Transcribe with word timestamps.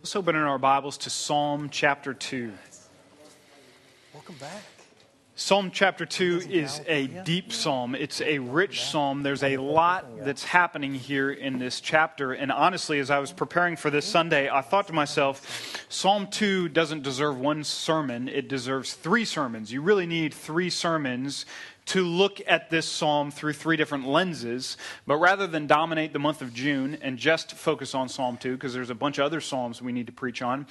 Let's 0.00 0.16
open 0.16 0.34
in 0.34 0.40
our 0.40 0.58
Bibles 0.58 0.96
to 0.98 1.10
Psalm 1.10 1.68
chapter 1.68 2.14
2. 2.14 2.50
Welcome 4.14 4.34
back. 4.36 4.62
Psalm 5.34 5.70
chapter 5.70 6.06
2 6.06 6.44
is 6.48 6.80
a 6.86 7.06
deep 7.06 7.52
psalm. 7.52 7.94
It's 7.94 8.22
a 8.22 8.38
rich 8.38 8.82
psalm. 8.82 9.22
There's 9.22 9.42
a 9.42 9.58
lot 9.58 10.24
that's 10.24 10.42
happening 10.42 10.94
here 10.94 11.30
in 11.30 11.58
this 11.58 11.82
chapter. 11.82 12.32
And 12.32 12.50
honestly, 12.50 12.98
as 12.98 13.10
I 13.10 13.18
was 13.18 13.30
preparing 13.30 13.76
for 13.76 13.90
this 13.90 14.06
Sunday, 14.06 14.48
I 14.48 14.62
thought 14.62 14.86
to 14.86 14.94
myself, 14.94 15.84
Psalm 15.90 16.28
2 16.28 16.70
doesn't 16.70 17.02
deserve 17.02 17.38
one 17.38 17.62
sermon, 17.62 18.26
it 18.26 18.48
deserves 18.48 18.94
three 18.94 19.26
sermons. 19.26 19.70
You 19.70 19.82
really 19.82 20.06
need 20.06 20.32
three 20.32 20.70
sermons 20.70 21.44
to 21.90 22.04
look 22.04 22.40
at 22.46 22.70
this 22.70 22.86
psalm 22.86 23.32
through 23.32 23.52
three 23.52 23.76
different 23.76 24.06
lenses, 24.06 24.76
but 25.08 25.16
rather 25.16 25.48
than 25.48 25.66
dominate 25.66 26.12
the 26.12 26.20
month 26.20 26.40
of 26.40 26.54
June 26.54 26.96
and 27.02 27.18
just 27.18 27.54
focus 27.54 27.96
on 27.96 28.08
Psalm 28.08 28.36
2, 28.36 28.54
because 28.54 28.72
there's 28.72 28.90
a 28.90 28.94
bunch 28.94 29.18
of 29.18 29.24
other 29.24 29.40
psalms 29.40 29.82
we 29.82 29.90
need 29.90 30.06
to 30.06 30.12
preach 30.12 30.40
on, 30.40 30.68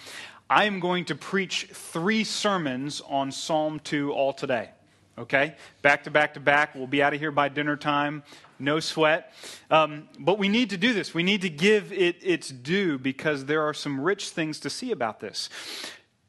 I 0.49 0.63
am 0.63 0.79
going 0.79 1.03
to 1.05 1.15
preach 1.15 1.67
three 1.73 2.23
sermons 2.23 3.01
on 3.01 3.33
Psalm 3.33 3.81
2 3.81 4.13
all 4.13 4.31
today. 4.31 4.69
Okay? 5.17 5.55
Back 5.81 6.05
to 6.05 6.09
back 6.09 6.35
to 6.35 6.39
back. 6.39 6.73
We'll 6.73 6.87
be 6.87 7.03
out 7.03 7.13
of 7.13 7.19
here 7.19 7.31
by 7.31 7.49
dinner 7.49 7.75
time. 7.75 8.23
No 8.57 8.79
sweat. 8.79 9.33
Um, 9.69 10.07
but 10.17 10.39
we 10.39 10.47
need 10.47 10.69
to 10.69 10.77
do 10.77 10.93
this. 10.93 11.13
We 11.13 11.23
need 11.23 11.41
to 11.41 11.49
give 11.49 11.91
it 11.91 12.15
its 12.21 12.47
due 12.47 12.97
because 12.97 13.43
there 13.43 13.63
are 13.63 13.73
some 13.73 13.99
rich 13.99 14.29
things 14.29 14.61
to 14.61 14.69
see 14.69 14.93
about 14.93 15.19
this. 15.19 15.49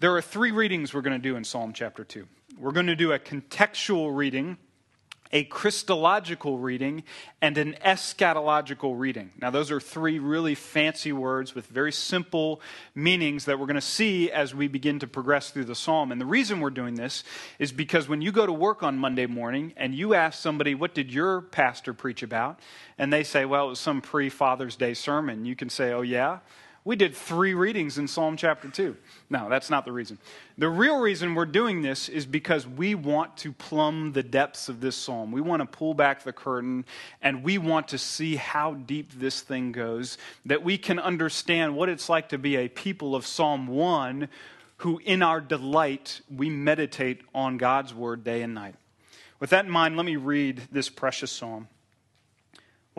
There 0.01 0.17
are 0.17 0.23
three 0.23 0.51
readings 0.51 0.93
we're 0.93 1.03
going 1.03 1.17
to 1.17 1.23
do 1.23 1.37
in 1.37 1.45
Psalm 1.45 1.73
chapter 1.73 2.03
2. 2.03 2.27
We're 2.59 2.73
going 2.73 2.89
to 2.89 2.97
do 2.97 3.12
a 3.12 3.20
contextual 3.20 4.17
reading 4.17 4.59
a 5.33 5.45
Christological 5.45 6.59
reading, 6.59 7.05
and 7.41 7.57
an 7.57 7.77
eschatological 7.84 8.98
reading. 8.98 9.30
Now, 9.41 9.51
those 9.51 9.70
are 9.70 9.80
three 9.80 10.19
really 10.19 10.55
fancy 10.55 11.12
words 11.12 11.55
with 11.55 11.66
very 11.66 11.93
simple 11.93 12.61
meanings 12.95 13.45
that 13.45 13.59
we're 13.59 13.66
going 13.66 13.77
to 13.77 13.80
see 13.80 14.30
as 14.30 14.55
we 14.55 14.66
begin 14.66 14.98
to 14.98 15.06
progress 15.06 15.51
through 15.51 15.66
the 15.66 15.75
psalm. 15.75 16.11
And 16.11 16.20
the 16.20 16.27
reason 16.27 16.61
we're 16.61 16.70
doing 16.70 16.95
this 16.95 17.23
is 17.58 17.70
because 17.70 18.08
when 18.08 18.23
you 18.23 18.33
go 18.33 18.45
to 18.45 18.53
work 18.53 18.83
on 18.83 18.98
Monday 18.98 19.27
morning 19.27 19.73
and 19.77 19.95
you 19.95 20.14
ask 20.14 20.41
somebody, 20.41 20.75
What 20.75 20.95
did 20.95 21.12
your 21.12 21.42
pastor 21.42 21.95
preach 21.95 22.23
about? 22.23 22.58
and 22.98 23.12
they 23.12 23.25
say, 23.25 23.45
Well, 23.45 23.67
it 23.67 23.70
was 23.70 23.81
some 23.81 24.01
pre 24.03 24.28
Father's 24.28 24.77
Day 24.77 24.95
sermon, 24.95 25.45
you 25.45 25.56
can 25.56 25.70
say, 25.70 25.92
Oh, 25.92 26.03
yeah? 26.03 26.41
We 26.83 26.97
did 26.97 27.14
three 27.14 27.53
readings 27.53 27.98
in 27.98 28.09
Psalm 28.09 28.39
chapter 28.39 28.69
2. 28.69 28.97
No, 29.28 29.50
that's 29.50 29.69
not 29.69 29.84
the 29.84 29.92
reason. 29.92 30.19
The 30.56 30.69
real 30.69 30.98
reason 30.98 31.34
we're 31.34 31.45
doing 31.45 31.83
this 31.83 32.09
is 32.09 32.25
because 32.25 32.67
we 32.67 32.95
want 32.95 33.36
to 33.39 33.53
plumb 33.53 34.12
the 34.12 34.23
depths 34.23 34.70
of 34.70 34.81
this 34.81 34.97
psalm. 34.97 35.31
We 35.31 35.42
want 35.42 35.61
to 35.61 35.67
pull 35.67 35.92
back 35.92 36.23
the 36.25 36.33
curtain 36.33 36.86
and 37.20 37.45
we 37.45 37.58
want 37.58 37.89
to 37.89 37.98
see 37.98 38.36
how 38.36 38.75
deep 38.75 39.12
this 39.12 39.42
thing 39.42 39.73
goes, 39.73 40.17
that 40.47 40.62
we 40.62 40.78
can 40.78 40.98
understand 40.98 41.77
what 41.77 41.91
it's 41.91 42.08
like 42.08 42.31
to 42.31 42.39
be 42.39 42.56
a 42.56 42.69
people 42.69 43.14
of 43.14 43.27
Psalm 43.27 43.67
1 43.67 44.28
who, 44.78 44.98
in 45.05 45.23
our 45.23 45.42
delight, 45.42 46.23
we 46.34 46.48
meditate 46.48 47.20
on 47.34 47.58
God's 47.58 47.92
word 47.92 48.25
day 48.25 48.41
and 48.41 48.55
night. 48.55 48.75
With 49.39 49.51
that 49.51 49.67
in 49.67 49.70
mind, 49.70 49.98
let 49.98 50.06
me 50.06 50.17
read 50.17 50.62
this 50.73 50.89
precious 50.89 51.31
psalm. 51.31 51.69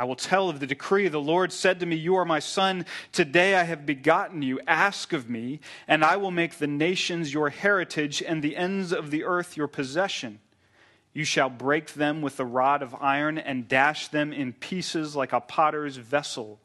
I 0.00 0.04
will 0.04 0.16
tell 0.16 0.48
of 0.48 0.60
the 0.60 0.66
decree. 0.66 1.08
The 1.08 1.20
Lord 1.20 1.52
said 1.52 1.78
to 1.80 1.84
me, 1.84 1.94
You 1.94 2.16
are 2.16 2.24
my 2.24 2.38
son. 2.38 2.86
Today 3.12 3.54
I 3.54 3.64
have 3.64 3.84
begotten 3.84 4.40
you. 4.40 4.58
Ask 4.66 5.12
of 5.12 5.28
me, 5.28 5.60
and 5.86 6.02
I 6.02 6.16
will 6.16 6.30
make 6.30 6.56
the 6.56 6.66
nations 6.66 7.34
your 7.34 7.50
heritage 7.50 8.22
and 8.22 8.42
the 8.42 8.56
ends 8.56 8.94
of 8.94 9.10
the 9.10 9.24
earth 9.24 9.58
your 9.58 9.68
possession. 9.68 10.38
You 11.12 11.24
shall 11.24 11.50
break 11.50 11.92
them 11.92 12.22
with 12.22 12.40
a 12.40 12.46
rod 12.46 12.80
of 12.80 12.94
iron 12.98 13.36
and 13.36 13.68
dash 13.68 14.08
them 14.08 14.32
in 14.32 14.54
pieces 14.54 15.14
like 15.14 15.34
a 15.34 15.40
potter's 15.40 15.98
vessel. 15.98 16.60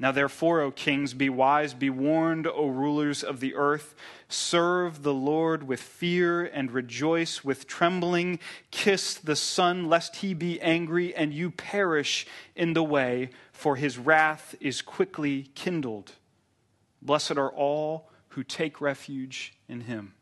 Now, 0.00 0.12
therefore, 0.12 0.62
O 0.62 0.70
kings, 0.70 1.12
be 1.12 1.28
wise, 1.28 1.74
be 1.74 1.90
warned, 1.90 2.46
O 2.46 2.68
rulers 2.68 3.22
of 3.22 3.40
the 3.40 3.54
earth. 3.54 3.94
Serve 4.30 5.02
the 5.02 5.12
Lord 5.12 5.68
with 5.68 5.82
fear 5.82 6.42
and 6.42 6.72
rejoice 6.72 7.44
with 7.44 7.66
trembling. 7.66 8.38
Kiss 8.70 9.12
the 9.12 9.36
Son, 9.36 9.90
lest 9.90 10.16
he 10.16 10.32
be 10.32 10.58
angry 10.62 11.14
and 11.14 11.34
you 11.34 11.50
perish 11.50 12.26
in 12.56 12.72
the 12.72 12.82
way, 12.82 13.28
for 13.52 13.76
his 13.76 13.98
wrath 13.98 14.54
is 14.58 14.80
quickly 14.80 15.50
kindled. 15.54 16.12
Blessed 17.02 17.36
are 17.36 17.50
all 17.50 18.08
who 18.28 18.42
take 18.42 18.80
refuge 18.80 19.52
in 19.68 19.82
him. 19.82 20.14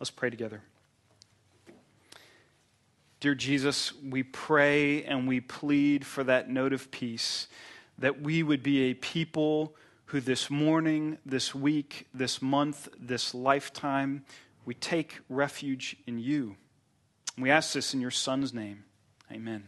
Let's 0.00 0.10
pray 0.10 0.30
together. 0.30 0.62
Dear 3.20 3.34
Jesus, 3.34 3.92
we 4.02 4.22
pray 4.22 5.04
and 5.04 5.28
we 5.28 5.40
plead 5.40 6.06
for 6.06 6.24
that 6.24 6.48
note 6.48 6.72
of 6.72 6.90
peace 6.90 7.48
that 8.00 8.20
we 8.20 8.42
would 8.42 8.62
be 8.62 8.90
a 8.90 8.94
people 8.94 9.74
who 10.06 10.20
this 10.20 10.50
morning, 10.50 11.18
this 11.24 11.54
week, 11.54 12.08
this 12.12 12.42
month, 12.42 12.88
this 12.98 13.34
lifetime, 13.34 14.24
we 14.64 14.74
take 14.74 15.20
refuge 15.28 15.96
in 16.06 16.18
you. 16.18 16.56
We 17.38 17.50
ask 17.50 17.72
this 17.72 17.94
in 17.94 18.00
your 18.00 18.10
Son's 18.10 18.52
name. 18.52 18.84
Amen. 19.30 19.64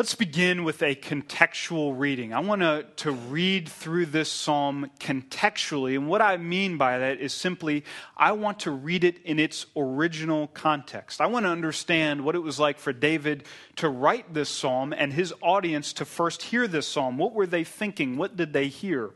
Let's 0.00 0.14
begin 0.14 0.64
with 0.64 0.82
a 0.82 0.94
contextual 0.94 1.92
reading. 1.94 2.32
I 2.32 2.40
want 2.40 2.62
to, 2.62 2.86
to 3.04 3.12
read 3.12 3.68
through 3.68 4.06
this 4.06 4.32
psalm 4.32 4.90
contextually. 4.98 5.94
And 5.94 6.08
what 6.08 6.22
I 6.22 6.38
mean 6.38 6.78
by 6.78 6.96
that 6.96 7.20
is 7.20 7.34
simply, 7.34 7.84
I 8.16 8.32
want 8.32 8.60
to 8.60 8.70
read 8.70 9.04
it 9.04 9.22
in 9.26 9.38
its 9.38 9.66
original 9.76 10.46
context. 10.46 11.20
I 11.20 11.26
want 11.26 11.44
to 11.44 11.50
understand 11.50 12.24
what 12.24 12.34
it 12.34 12.38
was 12.38 12.58
like 12.58 12.78
for 12.78 12.94
David 12.94 13.44
to 13.76 13.90
write 13.90 14.32
this 14.32 14.48
psalm 14.48 14.94
and 14.96 15.12
his 15.12 15.34
audience 15.42 15.92
to 15.92 16.06
first 16.06 16.44
hear 16.44 16.66
this 16.66 16.88
psalm. 16.88 17.18
What 17.18 17.34
were 17.34 17.46
they 17.46 17.62
thinking? 17.62 18.16
What 18.16 18.36
did 18.36 18.54
they 18.54 18.68
hear? 18.68 19.10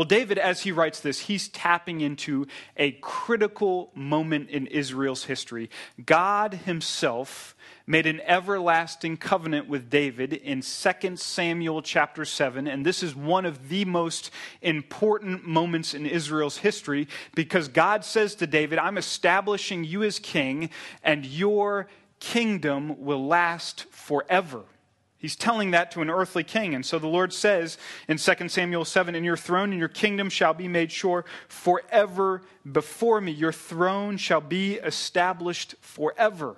Well, 0.00 0.06
David, 0.06 0.38
as 0.38 0.62
he 0.62 0.72
writes 0.72 1.00
this, 1.00 1.18
he's 1.20 1.48
tapping 1.48 2.00
into 2.00 2.46
a 2.78 2.92
critical 3.02 3.90
moment 3.94 4.48
in 4.48 4.66
Israel's 4.66 5.24
history. 5.24 5.68
God 6.06 6.54
himself 6.54 7.54
made 7.86 8.06
an 8.06 8.22
everlasting 8.22 9.18
covenant 9.18 9.68
with 9.68 9.90
David 9.90 10.32
in 10.32 10.62
2 10.62 11.16
Samuel 11.16 11.82
chapter 11.82 12.24
7. 12.24 12.66
And 12.66 12.86
this 12.86 13.02
is 13.02 13.14
one 13.14 13.44
of 13.44 13.68
the 13.68 13.84
most 13.84 14.30
important 14.62 15.46
moments 15.46 15.92
in 15.92 16.06
Israel's 16.06 16.56
history 16.56 17.06
because 17.34 17.68
God 17.68 18.02
says 18.02 18.34
to 18.36 18.46
David, 18.46 18.78
I'm 18.78 18.96
establishing 18.96 19.84
you 19.84 20.02
as 20.02 20.18
king, 20.18 20.70
and 21.02 21.26
your 21.26 21.88
kingdom 22.20 23.04
will 23.04 23.26
last 23.26 23.84
forever. 23.90 24.64
He's 25.20 25.36
telling 25.36 25.72
that 25.72 25.90
to 25.92 26.00
an 26.00 26.08
earthly 26.08 26.42
king. 26.42 26.74
And 26.74 26.84
so 26.84 26.98
the 26.98 27.06
Lord 27.06 27.34
says 27.34 27.76
in 28.08 28.16
2 28.16 28.48
Samuel 28.48 28.86
7 28.86 29.14
And 29.14 29.24
your 29.24 29.36
throne 29.36 29.70
and 29.70 29.78
your 29.78 29.88
kingdom 29.88 30.30
shall 30.30 30.54
be 30.54 30.66
made 30.66 30.90
sure 30.90 31.26
forever 31.46 32.40
before 32.70 33.20
me. 33.20 33.30
Your 33.30 33.52
throne 33.52 34.16
shall 34.16 34.40
be 34.40 34.74
established 34.76 35.74
forever. 35.82 36.56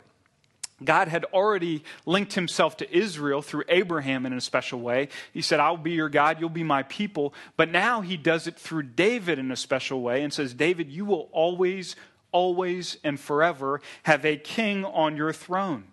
God 0.85 1.09
had 1.09 1.25
already 1.27 1.83
linked 2.07 2.35
himself 2.35 2.77
to 2.79 2.97
Israel 2.97 3.43
through 3.43 3.65
Abraham 3.69 4.27
in 4.27 4.33
a 4.33 4.41
special 4.41 4.81
way. 4.81 5.09
He 5.33 5.43
said, 5.43 5.59
I'll 5.59 5.77
be 5.77 5.93
your 5.93 6.09
God, 6.09 6.39
you'll 6.41 6.49
be 6.49 6.63
my 6.63 6.85
people. 6.85 7.35
But 7.57 7.71
now 7.71 8.01
he 8.01 8.17
does 8.17 8.47
it 8.47 8.57
through 8.57 8.85
David 8.85 9.41
in 9.41 9.51
a 9.51 9.57
special 9.57 10.03
way 10.03 10.23
and 10.23 10.33
says, 10.33 10.55
David, 10.55 10.91
you 10.91 11.05
will 11.05 11.29
always, 11.33 11.97
always, 12.31 12.97
and 13.03 13.19
forever 13.19 13.81
have 14.05 14.25
a 14.25 14.37
king 14.37 14.85
on 14.85 15.17
your 15.17 15.33
throne. 15.33 15.85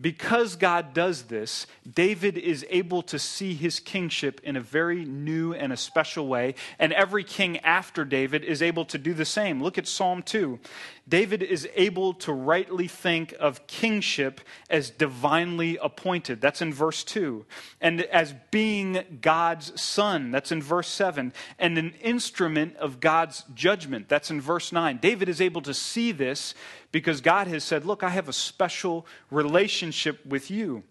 Because 0.00 0.56
God 0.56 0.92
does 0.92 1.24
this, 1.24 1.68
David 1.88 2.36
is 2.36 2.66
able 2.68 3.00
to 3.02 3.18
see 3.18 3.54
his 3.54 3.78
kingship 3.78 4.40
in 4.42 4.56
a 4.56 4.60
very 4.60 5.04
new 5.04 5.54
and 5.54 5.72
a 5.72 5.76
special 5.76 6.26
way, 6.26 6.56
and 6.80 6.92
every 6.92 7.22
king 7.22 7.58
after 7.60 8.04
David 8.04 8.42
is 8.42 8.60
able 8.60 8.84
to 8.86 8.98
do 8.98 9.14
the 9.14 9.24
same. 9.24 9.62
Look 9.62 9.78
at 9.78 9.86
Psalm 9.86 10.22
2. 10.22 10.58
David 11.06 11.42
is 11.42 11.68
able 11.74 12.14
to 12.14 12.32
rightly 12.32 12.88
think 12.88 13.34
of 13.38 13.66
kingship 13.66 14.40
as 14.70 14.88
divinely 14.88 15.76
appointed. 15.82 16.40
That's 16.40 16.62
in 16.62 16.72
verse 16.72 17.04
2. 17.04 17.44
And 17.80 18.00
as 18.02 18.34
being 18.50 19.18
God's 19.20 19.80
son. 19.80 20.30
That's 20.30 20.50
in 20.50 20.62
verse 20.62 20.88
7. 20.88 21.34
And 21.58 21.76
an 21.76 21.92
instrument 22.00 22.76
of 22.76 23.00
God's 23.00 23.44
judgment. 23.54 24.08
That's 24.08 24.30
in 24.30 24.40
verse 24.40 24.72
9. 24.72 24.98
David 24.98 25.28
is 25.28 25.42
able 25.42 25.60
to 25.62 25.74
see 25.74 26.10
this 26.10 26.54
because 26.90 27.20
God 27.20 27.48
has 27.48 27.64
said, 27.64 27.84
Look, 27.84 28.02
I 28.02 28.08
have 28.08 28.28
a 28.28 28.32
special 28.32 29.06
relationship 29.30 30.24
with 30.24 30.50
you. 30.50 30.84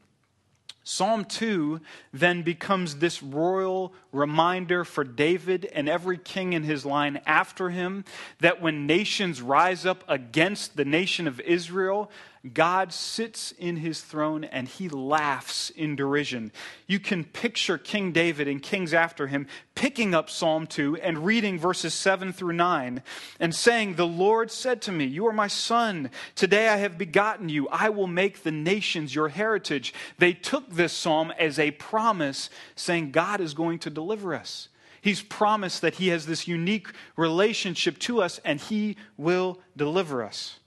Psalm 0.85 1.24
2 1.24 1.80
then 2.12 2.41
becomes 2.41 2.97
this 2.97 3.24
royal 3.24 3.94
reminder 4.12 4.83
for 4.83 5.06
David 5.06 5.65
and 5.74 5.88
every 5.88 6.18
king 6.18 6.51
in 6.51 6.63
his 6.63 6.85
line 6.85 7.21
after 7.25 7.69
him 7.69 8.03
that 8.39 8.62
when 8.62 8.85
nations 8.85 9.41
rise 9.41 9.85
up 9.85 10.03
against 10.09 10.75
the 10.75 10.83
nation 10.83 11.25
of 11.25 11.39
Israel, 11.39 12.12
God 12.51 12.92
sits 12.92 13.54
in 13.54 13.78
his 13.78 14.01
throne 14.01 14.44
and 14.44 14.68
he 14.68 14.90
laughs 14.90 15.69
in 15.69 15.95
derision. 15.95 16.51
You 16.88 17.00
can 17.00 17.24
picture 17.24 17.78
King 17.78 18.12
David 18.12 18.50
and 18.50 18.62
kings 18.62 18.94
after 18.94 19.28
him 19.28 19.48
picking 19.75 20.13
up 20.13 20.30
Psalm 20.30 20.68
2 20.68 20.98
and 20.98 21.25
reading 21.25 21.57
verses 21.57 21.94
7 21.94 22.34
through 22.34 22.54
9 22.54 23.01
and 23.40 23.56
saying, 23.56 23.95
The 23.95 24.06
Lord 24.06 24.51
said 24.51 24.81
to 24.81 24.92
me, 24.92 25.06
You 25.06 25.25
are 25.28 25.34
my 25.34 25.48
son. 25.48 26.10
Today 26.36 26.68
I 26.68 26.78
have 26.78 26.98
begotten 26.98 27.48
you. 27.48 27.69
I 27.69 27.88
will 27.88 28.07
make 28.07 28.44
the 28.44 28.51
nations 28.51 29.16
your 29.16 29.30
heritage. 29.30 29.94
They 30.18 30.34
took 30.34 30.69
this 30.69 30.92
psalm 30.92 31.31
as 31.40 31.57
a 31.57 31.72
promise, 31.72 32.50
saying, 32.75 33.12
God 33.12 33.40
is 33.40 33.54
going 33.54 33.80
to 33.80 33.90
deliver 33.90 34.36
us. 34.36 34.68
He's 35.00 35.22
promised 35.22 35.81
that 35.81 35.95
he 35.95 36.10
has 36.10 36.25
this 36.25 36.45
unique 36.45 36.90
relationship 37.16 38.00
to 38.00 38.22
us 38.22 38.42
and 38.44 38.60
he 38.60 38.98
will 39.16 39.60
deliver 39.78 40.24
us. 40.24 40.60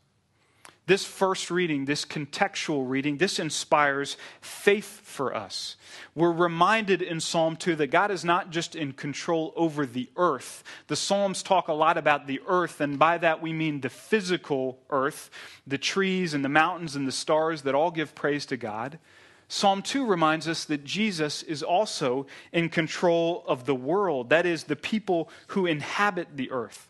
This 0.87 1.05
first 1.05 1.51
reading, 1.51 1.85
this 1.85 2.05
contextual 2.05 2.89
reading, 2.89 3.17
this 3.17 3.41
inspires 3.41 4.17
faith 4.41 5.01
for 5.03 5.35
us. 5.35 5.77
We're 6.15 6.31
reminded 6.31 7.03
in 7.03 7.19
Psalm 7.19 7.57
2 7.57 7.75
that 7.77 7.89
God 7.89 8.13
is 8.13 8.25
not 8.25 8.51
just 8.51 8.77
in 8.77 8.93
control 8.93 9.53
over 9.57 9.85
the 9.85 10.09
earth. 10.17 10.63
The 10.87 10.95
Psalms 10.95 11.43
talk 11.43 11.67
a 11.67 11.73
lot 11.73 11.99
about 11.99 12.29
the 12.29 12.41
earth, 12.47 12.81
and 12.81 13.01
by 13.01 13.19
that 13.19 13.43
we 13.43 13.53
mean 13.53 13.81
the 13.81 13.89
physical 13.89 14.79
earth, 14.89 15.29
the 15.67 15.79
trees 15.79 16.35
and 16.35 16.45
the 16.45 16.49
mountains 16.49 16.95
and 16.95 17.09
the 17.09 17.13
stars 17.13 17.63
that 17.63 17.75
all 17.75 17.91
give 17.91 18.15
praise 18.15 18.47
to 18.47 18.57
God. 18.57 19.01
Psalm 19.49 19.83
2 19.83 20.07
reminds 20.07 20.47
us 20.47 20.65
that 20.67 20.85
Jesus 20.85 21.43
is 21.43 21.65
also 21.65 22.27
in 22.53 22.69
control 22.69 23.45
of 23.49 23.67
the 23.67 23.75
world, 23.75 24.31
that 24.31 24.47
is, 24.47 24.65
the 24.65 24.77
people 24.77 25.31
who 25.49 25.67
inhabit 25.67 26.37
the 26.37 26.53
earth. 26.53 26.89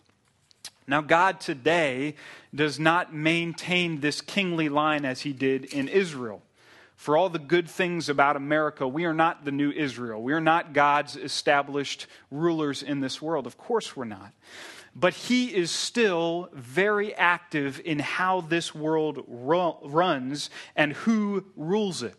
Now, 0.88 1.00
God 1.00 1.41
today 1.41 2.15
does 2.55 2.79
not 2.79 3.12
maintain 3.12 4.00
this 4.00 4.21
kingly 4.21 4.69
line 4.69 5.05
as 5.05 5.23
he 5.23 5.33
did 5.33 5.65
in 5.65 5.88
Israel. 5.88 6.43
For 6.94 7.17
all 7.17 7.29
the 7.29 7.38
good 7.38 7.69
things 7.69 8.09
about 8.09 8.37
America, 8.37 8.88
we 8.88 9.05
are 9.05 9.12
not 9.12 9.44
the 9.44 9.53
new 9.53 9.71
Israel. 9.71 10.23
We 10.23 10.33
are 10.33 10.41
not 10.41 10.73
God's 10.73 11.17
established 11.17 12.06
rulers 12.31 12.83
in 12.83 13.00
this 13.00 13.21
world. 13.21 13.47
Of 13.47 13.59
course, 13.59 13.97
we're 13.97 14.05
not. 14.05 14.33
But 14.94 15.12
he 15.12 15.55
is 15.55 15.71
still 15.71 16.49
very 16.55 17.15
active 17.15 17.83
in 17.85 17.99
how 17.99 18.41
this 18.41 18.75
world 18.75 19.25
runs 19.29 20.49
and 20.75 20.94
who 20.94 21.44
rules 21.55 22.03
it. 22.03 22.17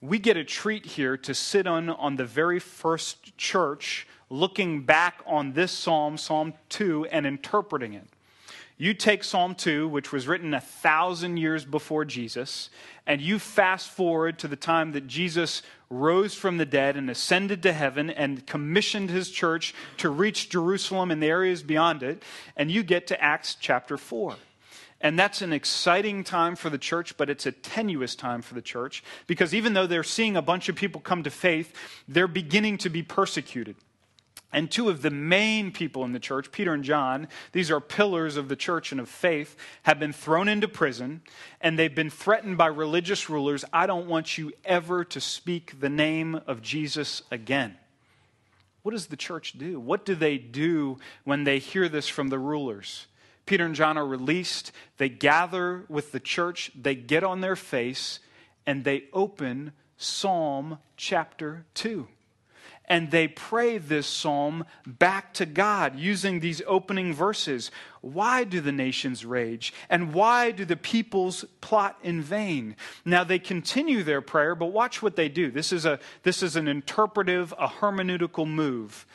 We 0.00 0.18
get 0.18 0.38
a 0.38 0.44
treat 0.44 0.86
here 0.86 1.18
to 1.18 1.34
sit 1.34 1.66
on 1.66 1.90
on 1.90 2.16
the 2.16 2.24
very 2.24 2.58
first 2.58 3.36
church 3.36 4.06
looking 4.30 4.82
back 4.82 5.20
on 5.26 5.52
this 5.52 5.72
psalm, 5.72 6.16
Psalm 6.16 6.54
2, 6.70 7.06
and 7.06 7.26
interpreting 7.26 7.94
it. 7.94 8.06
You 8.78 8.94
take 8.94 9.24
Psalm 9.24 9.56
2, 9.56 9.88
which 9.88 10.10
was 10.10 10.26
written 10.26 10.54
a 10.54 10.60
thousand 10.60 11.36
years 11.36 11.66
before 11.66 12.06
Jesus, 12.06 12.70
and 13.06 13.20
you 13.20 13.38
fast 13.38 13.90
forward 13.90 14.38
to 14.38 14.48
the 14.48 14.56
time 14.56 14.92
that 14.92 15.06
Jesus 15.06 15.60
rose 15.90 16.34
from 16.34 16.56
the 16.56 16.64
dead 16.64 16.96
and 16.96 17.10
ascended 17.10 17.62
to 17.64 17.74
heaven 17.74 18.08
and 18.08 18.46
commissioned 18.46 19.10
his 19.10 19.30
church 19.30 19.74
to 19.98 20.08
reach 20.08 20.48
Jerusalem 20.48 21.10
and 21.10 21.22
the 21.22 21.26
areas 21.26 21.62
beyond 21.62 22.02
it, 22.02 22.22
and 22.56 22.70
you 22.70 22.82
get 22.82 23.08
to 23.08 23.22
Acts 23.22 23.54
chapter 23.60 23.98
4. 23.98 24.36
And 25.02 25.18
that's 25.18 25.42
an 25.42 25.52
exciting 25.52 26.24
time 26.24 26.56
for 26.56 26.70
the 26.70 26.78
church, 26.78 27.16
but 27.16 27.28
it's 27.28 27.46
a 27.46 27.52
tenuous 27.52 28.14
time 28.14 28.42
for 28.42 28.54
the 28.54 28.62
church 28.62 29.02
because 29.26 29.54
even 29.54 29.72
though 29.72 29.86
they're 29.86 30.02
seeing 30.02 30.36
a 30.36 30.42
bunch 30.42 30.68
of 30.68 30.76
people 30.76 31.00
come 31.00 31.22
to 31.22 31.30
faith, 31.30 31.74
they're 32.06 32.28
beginning 32.28 32.78
to 32.78 32.90
be 32.90 33.02
persecuted. 33.02 33.76
And 34.52 34.68
two 34.68 34.88
of 34.88 35.02
the 35.02 35.10
main 35.10 35.70
people 35.70 36.04
in 36.04 36.12
the 36.12 36.18
church, 36.18 36.50
Peter 36.50 36.74
and 36.74 36.82
John, 36.82 37.28
these 37.52 37.70
are 37.70 37.80
pillars 37.80 38.36
of 38.36 38.48
the 38.48 38.56
church 38.56 38.90
and 38.90 39.00
of 39.00 39.08
faith, 39.08 39.56
have 39.84 40.00
been 40.00 40.12
thrown 40.12 40.48
into 40.48 40.66
prison 40.66 41.22
and 41.60 41.78
they've 41.78 41.94
been 41.94 42.10
threatened 42.10 42.58
by 42.58 42.66
religious 42.66 43.30
rulers. 43.30 43.64
I 43.72 43.86
don't 43.86 44.08
want 44.08 44.38
you 44.38 44.52
ever 44.64 45.04
to 45.04 45.20
speak 45.20 45.78
the 45.78 45.88
name 45.88 46.40
of 46.48 46.62
Jesus 46.62 47.22
again. 47.30 47.76
What 48.82 48.92
does 48.92 49.06
the 49.06 49.16
church 49.16 49.52
do? 49.56 49.78
What 49.78 50.04
do 50.04 50.16
they 50.16 50.38
do 50.38 50.98
when 51.22 51.44
they 51.44 51.58
hear 51.58 51.88
this 51.88 52.08
from 52.08 52.28
the 52.28 52.38
rulers? 52.38 53.06
Peter 53.46 53.64
and 53.64 53.74
John 53.74 53.98
are 53.98 54.06
released. 54.06 54.72
They 54.96 55.08
gather 55.08 55.84
with 55.88 56.10
the 56.10 56.20
church, 56.20 56.72
they 56.80 56.94
get 56.94 57.22
on 57.22 57.40
their 57.40 57.56
face, 57.56 58.18
and 58.66 58.82
they 58.82 59.04
open 59.12 59.72
Psalm 59.96 60.78
chapter 60.96 61.66
2 61.74 62.08
and 62.90 63.12
they 63.12 63.28
pray 63.28 63.78
this 63.78 64.06
psalm 64.08 64.66
back 64.84 65.32
to 65.34 65.46
God 65.46 65.96
using 65.96 66.40
these 66.40 66.60
opening 66.66 67.14
verses. 67.14 67.70
Why 68.02 68.44
do 68.44 68.60
the 68.60 68.72
nations 68.72 69.26
rage? 69.26 69.74
And 69.90 70.14
why 70.14 70.52
do 70.52 70.64
the 70.64 70.76
peoples 70.76 71.44
plot 71.60 71.98
in 72.02 72.22
vain? 72.22 72.76
Now 73.04 73.24
they 73.24 73.38
continue 73.38 74.02
their 74.02 74.22
prayer, 74.22 74.54
but 74.54 74.66
watch 74.66 75.02
what 75.02 75.16
they 75.16 75.28
do. 75.28 75.50
This 75.50 75.70
is, 75.70 75.84
a, 75.84 75.98
this 76.22 76.42
is 76.42 76.56
an 76.56 76.66
interpretive, 76.66 77.52
a 77.58 77.68
hermeneutical 77.68 78.48
move. 78.48 79.06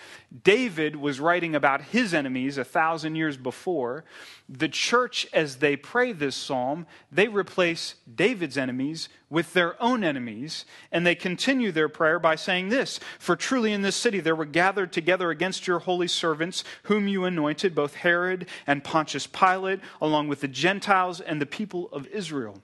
David 0.43 0.95
was 0.95 1.19
writing 1.19 1.55
about 1.55 1.81
his 1.81 2.13
enemies 2.13 2.57
a 2.57 2.63
thousand 2.63 3.15
years 3.15 3.37
before. 3.37 4.03
The 4.47 4.69
church, 4.69 5.25
as 5.33 5.57
they 5.57 5.75
pray 5.75 6.11
this 6.11 6.35
psalm, 6.35 6.85
they 7.11 7.27
replace 7.27 7.95
David's 8.13 8.57
enemies 8.57 9.09
with 9.29 9.53
their 9.53 9.81
own 9.81 10.03
enemies, 10.03 10.65
and 10.91 11.05
they 11.05 11.15
continue 11.15 11.71
their 11.71 11.89
prayer 11.89 12.19
by 12.19 12.35
saying 12.35 12.69
this 12.69 12.99
For 13.17 13.35
truly 13.35 13.73
in 13.73 13.81
this 13.81 13.95
city 13.95 14.19
there 14.19 14.35
were 14.35 14.45
gathered 14.45 14.93
together 14.93 15.29
against 15.29 15.67
your 15.67 15.79
holy 15.79 16.07
servants, 16.07 16.63
whom 16.83 17.07
you 17.07 17.23
anointed, 17.25 17.73
both 17.73 17.95
Herod 17.95 18.47
and 18.67 18.74
Pontius 18.81 19.27
Pilate, 19.27 19.79
along 20.01 20.27
with 20.27 20.41
the 20.41 20.47
Gentiles 20.47 21.21
and 21.21 21.41
the 21.41 21.45
people 21.45 21.89
of 21.91 22.07
Israel. 22.07 22.61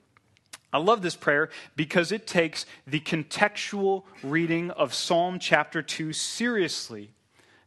I 0.72 0.78
love 0.78 1.02
this 1.02 1.16
prayer 1.16 1.50
because 1.76 2.12
it 2.12 2.26
takes 2.26 2.64
the 2.86 3.00
contextual 3.00 4.04
reading 4.22 4.70
of 4.70 4.94
Psalm 4.94 5.38
chapter 5.38 5.82
2 5.82 6.12
seriously. 6.14 7.10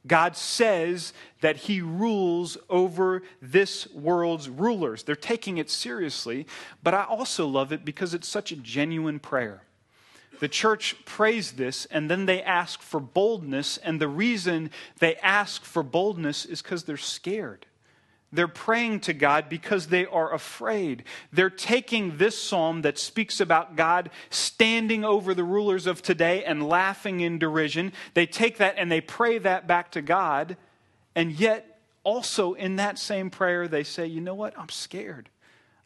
God 0.08 0.36
says 0.36 1.14
that 1.42 1.58
he 1.58 1.82
rules 1.82 2.58
over 2.70 3.24
this 3.42 3.88
world's 3.92 4.50
rulers. 4.50 5.04
They're 5.04 5.16
taking 5.16 5.58
it 5.58 5.70
seriously, 5.70 6.48
but 6.84 6.94
I 6.94 7.04
also 7.04 7.48
love 7.48 7.72
it 7.72 7.86
because 7.86 8.14
it's 8.14 8.28
such 8.28 8.52
a 8.52 8.56
genuine 8.56 9.20
prayer. 9.20 9.64
The 10.40 10.48
church 10.48 10.96
prays 11.06 11.54
this 11.54 11.86
and 11.86 12.10
then 12.10 12.26
they 12.26 12.42
ask 12.42 12.82
for 12.82 13.00
boldness, 13.00 13.78
and 13.78 14.02
the 14.02 14.08
reason 14.08 14.70
they 15.00 15.16
ask 15.18 15.64
for 15.64 15.82
boldness 15.82 16.46
is 16.46 16.62
because 16.62 16.84
they're 16.84 16.98
scared. 16.98 17.66
They're 18.36 18.48
praying 18.48 19.02
to 19.02 19.14
God 19.14 19.50
because 19.50 19.88
they 19.88 20.06
are 20.06 20.34
afraid. 20.34 21.04
They're 21.32 21.50
taking 21.50 22.18
this 22.18 22.38
psalm 22.38 22.82
that 22.84 22.98
speaks 22.98 23.40
about 23.40 23.76
God 23.76 24.10
standing 24.30 25.04
over 25.04 25.34
the 25.34 25.44
rulers 25.44 25.88
of 25.88 26.02
today 26.02 26.44
and 26.44 26.68
laughing 26.68 27.22
in 27.22 27.40
derision. 27.40 27.94
They 28.14 28.26
take 28.26 28.58
that 28.58 28.76
and 28.78 28.92
they 28.92 29.02
pray 29.02 29.38
that 29.40 29.68
back 29.68 29.92
to 29.92 30.02
God. 30.02 30.58
And 31.16 31.32
yet, 31.32 31.80
also 32.04 32.54
in 32.54 32.76
that 32.78 33.00
same 33.00 33.30
prayer, 33.30 33.68
they 33.68 33.84
say, 33.84 34.06
You 34.06 34.22
know 34.22 34.36
what? 34.36 34.58
I'm 34.58 34.70
scared. 34.70 35.30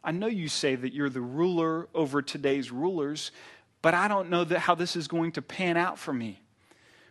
I 0.02 0.12
know 0.12 0.26
you 0.26 0.48
say 0.48 0.76
that 0.76 0.92
you're 0.92 1.10
the 1.10 1.20
ruler 1.20 1.88
over 1.94 2.22
today's 2.22 2.70
rulers, 2.70 3.32
but 3.82 3.94
I 3.94 4.08
don't 4.08 4.30
know 4.30 4.44
how 4.44 4.74
this 4.74 4.96
is 4.96 5.08
going 5.08 5.32
to 5.32 5.42
pan 5.42 5.76
out 5.76 5.98
for 5.98 6.12
me. 6.12 6.40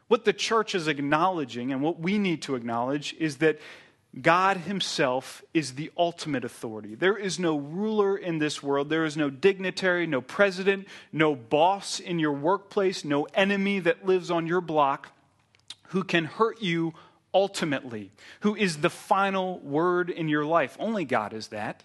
What 0.08 0.26
the 0.26 0.34
church 0.34 0.74
is 0.74 0.88
acknowledging 0.88 1.72
and 1.72 1.84
what 1.84 2.00
we 2.00 2.18
need 2.18 2.42
to 2.44 2.56
acknowledge 2.56 3.16
is 3.20 3.38
that 3.38 3.60
God 4.20 4.58
Himself 4.58 5.44
is 5.54 5.76
the 5.76 5.92
ultimate 5.98 6.44
authority. 6.44 6.96
There 6.96 7.18
is 7.18 7.40
no 7.40 7.58
ruler 7.58 8.18
in 8.18 8.40
this 8.40 8.64
world. 8.64 8.90
There 8.90 9.06
is 9.06 9.16
no 9.16 9.30
dignitary, 9.30 10.08
no 10.08 10.20
president, 10.20 10.88
no 11.12 11.36
boss 11.36 12.00
in 12.00 12.18
your 12.18 12.32
workplace, 12.32 13.06
no 13.06 13.28
enemy 13.36 13.80
that 13.80 14.06
lives 14.06 14.32
on 14.32 14.48
your 14.48 14.62
block 14.62 15.10
who 15.90 16.04
can 16.04 16.26
hurt 16.26 16.62
you 16.62 16.94
ultimately, 17.34 18.12
who 18.42 18.56
is 18.56 18.78
the 18.78 18.90
final 18.90 19.60
word 19.60 20.10
in 20.10 20.28
your 20.28 20.46
life. 20.46 20.76
Only 20.80 21.06
God 21.06 21.34
is 21.34 21.50
that. 21.50 21.84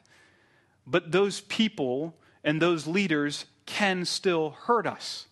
But 0.87 1.13
those 1.13 1.43
people 1.43 2.15
and 2.43 2.61
those 2.61 2.87
leaders 2.87 3.47
can 3.67 4.05
still 4.05 4.51
hurt 4.51 4.87
us. 4.87 5.27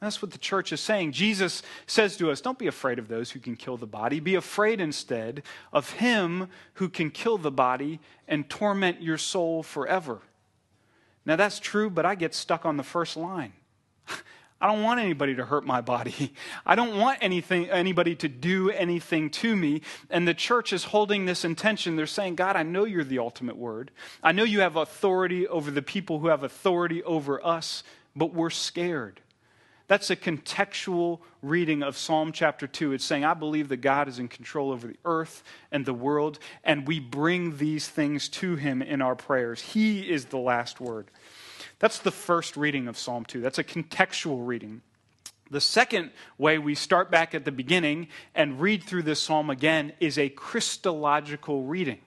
That's 0.00 0.22
what 0.22 0.30
the 0.30 0.38
church 0.38 0.72
is 0.72 0.80
saying. 0.80 1.12
Jesus 1.12 1.62
says 1.86 2.16
to 2.18 2.30
us, 2.30 2.40
Don't 2.40 2.58
be 2.58 2.68
afraid 2.68 2.98
of 2.98 3.08
those 3.08 3.32
who 3.32 3.40
can 3.40 3.56
kill 3.56 3.76
the 3.76 3.86
body. 3.86 4.20
Be 4.20 4.36
afraid 4.36 4.80
instead 4.80 5.42
of 5.72 5.90
him 5.94 6.48
who 6.74 6.88
can 6.88 7.10
kill 7.10 7.36
the 7.36 7.50
body 7.50 7.98
and 8.28 8.48
torment 8.48 9.02
your 9.02 9.18
soul 9.18 9.62
forever. 9.62 10.20
Now, 11.26 11.36
that's 11.36 11.58
true, 11.58 11.90
but 11.90 12.06
I 12.06 12.14
get 12.14 12.34
stuck 12.34 12.64
on 12.64 12.76
the 12.76 12.84
first 12.84 13.16
line. 13.16 13.52
I 14.60 14.66
don't 14.66 14.82
want 14.82 15.00
anybody 15.00 15.34
to 15.34 15.44
hurt 15.44 15.66
my 15.66 15.80
body. 15.80 16.32
I 16.66 16.76
don't 16.76 16.96
want 16.96 17.18
anything, 17.20 17.68
anybody 17.68 18.14
to 18.16 18.28
do 18.28 18.70
anything 18.70 19.30
to 19.30 19.54
me. 19.54 19.82
And 20.10 20.28
the 20.28 20.34
church 20.34 20.72
is 20.72 20.84
holding 20.84 21.26
this 21.26 21.44
intention. 21.44 21.96
They're 21.96 22.06
saying, 22.06 22.36
God, 22.36 22.54
I 22.54 22.62
know 22.62 22.84
you're 22.84 23.04
the 23.04 23.18
ultimate 23.18 23.56
word. 23.56 23.90
I 24.22 24.30
know 24.30 24.44
you 24.44 24.60
have 24.60 24.76
authority 24.76 25.46
over 25.48 25.72
the 25.72 25.82
people 25.82 26.20
who 26.20 26.28
have 26.28 26.44
authority 26.44 27.02
over 27.02 27.44
us, 27.44 27.82
but 28.14 28.32
we're 28.32 28.50
scared. 28.50 29.20
That's 29.88 30.10
a 30.10 30.16
contextual 30.16 31.20
reading 31.40 31.82
of 31.82 31.96
Psalm 31.96 32.30
chapter 32.30 32.66
2. 32.66 32.92
It's 32.92 33.04
saying, 33.04 33.24
I 33.24 33.32
believe 33.32 33.70
that 33.70 33.78
God 33.78 34.06
is 34.06 34.18
in 34.18 34.28
control 34.28 34.70
over 34.70 34.86
the 34.86 34.98
earth 35.06 35.42
and 35.72 35.86
the 35.86 35.94
world, 35.94 36.38
and 36.62 36.86
we 36.86 37.00
bring 37.00 37.56
these 37.56 37.88
things 37.88 38.28
to 38.28 38.56
Him 38.56 38.82
in 38.82 39.00
our 39.00 39.16
prayers. 39.16 39.62
He 39.62 40.00
is 40.00 40.26
the 40.26 40.36
last 40.36 40.78
word. 40.78 41.10
That's 41.78 42.00
the 42.00 42.10
first 42.10 42.54
reading 42.54 42.86
of 42.86 42.98
Psalm 42.98 43.24
2. 43.24 43.40
That's 43.40 43.58
a 43.58 43.64
contextual 43.64 44.46
reading. 44.46 44.82
The 45.50 45.60
second 45.60 46.10
way 46.36 46.58
we 46.58 46.74
start 46.74 47.10
back 47.10 47.34
at 47.34 47.46
the 47.46 47.52
beginning 47.52 48.08
and 48.34 48.60
read 48.60 48.84
through 48.84 49.04
this 49.04 49.20
psalm 49.20 49.48
again 49.48 49.94
is 50.00 50.18
a 50.18 50.28
Christological 50.28 51.62
reading. 51.62 52.00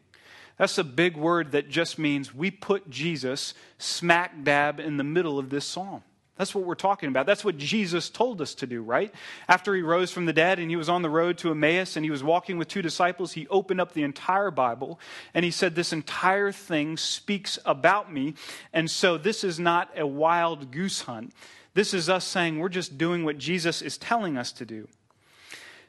That's 0.57 0.77
a 0.77 0.83
big 0.83 1.17
word 1.17 1.53
that 1.53 1.67
just 1.67 1.97
means 1.97 2.35
we 2.35 2.51
put 2.51 2.91
Jesus 2.91 3.55
smack 3.79 4.43
dab 4.43 4.79
in 4.79 4.97
the 4.97 5.03
middle 5.03 5.39
of 5.39 5.49
this 5.49 5.65
psalm. 5.65 6.03
That's 6.41 6.55
what 6.55 6.63
we're 6.63 6.73
talking 6.73 7.07
about. 7.07 7.27
That's 7.27 7.45
what 7.45 7.59
Jesus 7.59 8.09
told 8.09 8.41
us 8.41 8.55
to 8.55 8.65
do, 8.65 8.81
right? 8.81 9.13
After 9.47 9.75
he 9.75 9.83
rose 9.83 10.11
from 10.11 10.25
the 10.25 10.33
dead 10.33 10.57
and 10.57 10.71
he 10.71 10.75
was 10.75 10.89
on 10.89 11.03
the 11.03 11.09
road 11.09 11.37
to 11.37 11.51
Emmaus 11.51 11.95
and 11.95 12.03
he 12.03 12.09
was 12.09 12.23
walking 12.23 12.57
with 12.57 12.67
two 12.67 12.81
disciples, 12.81 13.33
he 13.33 13.47
opened 13.49 13.79
up 13.79 13.93
the 13.93 14.01
entire 14.01 14.49
Bible 14.49 14.99
and 15.35 15.45
he 15.45 15.51
said, 15.51 15.75
This 15.75 15.93
entire 15.93 16.51
thing 16.51 16.97
speaks 16.97 17.59
about 17.63 18.11
me. 18.11 18.33
And 18.73 18.89
so 18.89 19.19
this 19.19 19.43
is 19.43 19.59
not 19.59 19.91
a 19.95 20.07
wild 20.07 20.71
goose 20.71 21.01
hunt. 21.01 21.31
This 21.75 21.93
is 21.93 22.09
us 22.09 22.25
saying 22.25 22.57
we're 22.57 22.69
just 22.69 22.97
doing 22.97 23.23
what 23.23 23.37
Jesus 23.37 23.83
is 23.83 23.99
telling 23.99 24.35
us 24.35 24.51
to 24.53 24.65
do. 24.65 24.87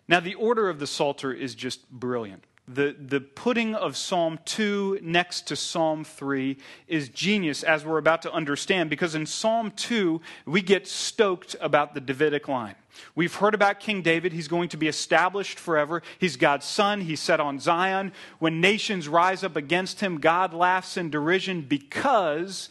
Now, 0.06 0.20
the 0.20 0.34
order 0.34 0.68
of 0.68 0.80
the 0.80 0.86
Psalter 0.86 1.32
is 1.32 1.54
just 1.54 1.90
brilliant 1.90 2.44
the, 2.74 2.96
the 2.98 3.20
putting 3.20 3.74
of 3.74 3.96
Psalm 3.96 4.38
2 4.44 5.00
next 5.02 5.48
to 5.48 5.56
Psalm 5.56 6.04
3 6.04 6.56
is 6.88 7.08
genius, 7.08 7.62
as 7.62 7.84
we're 7.84 7.98
about 7.98 8.22
to 8.22 8.32
understand, 8.32 8.90
because 8.90 9.14
in 9.14 9.26
Psalm 9.26 9.72
2, 9.72 10.20
we 10.46 10.62
get 10.62 10.86
stoked 10.86 11.56
about 11.60 11.94
the 11.94 12.00
Davidic 12.00 12.48
line. 12.48 12.74
We've 13.14 13.34
heard 13.34 13.54
about 13.54 13.80
King 13.80 14.02
David. 14.02 14.32
He's 14.32 14.48
going 14.48 14.68
to 14.70 14.76
be 14.76 14.88
established 14.88 15.58
forever. 15.58 16.02
He's 16.18 16.36
God's 16.36 16.66
son. 16.66 17.00
He's 17.00 17.20
set 17.20 17.40
on 17.40 17.58
Zion. 17.58 18.12
When 18.38 18.60
nations 18.60 19.08
rise 19.08 19.42
up 19.44 19.56
against 19.56 20.00
him, 20.00 20.18
God 20.18 20.52
laughs 20.52 20.96
in 20.96 21.10
derision 21.10 21.62
because 21.62 22.68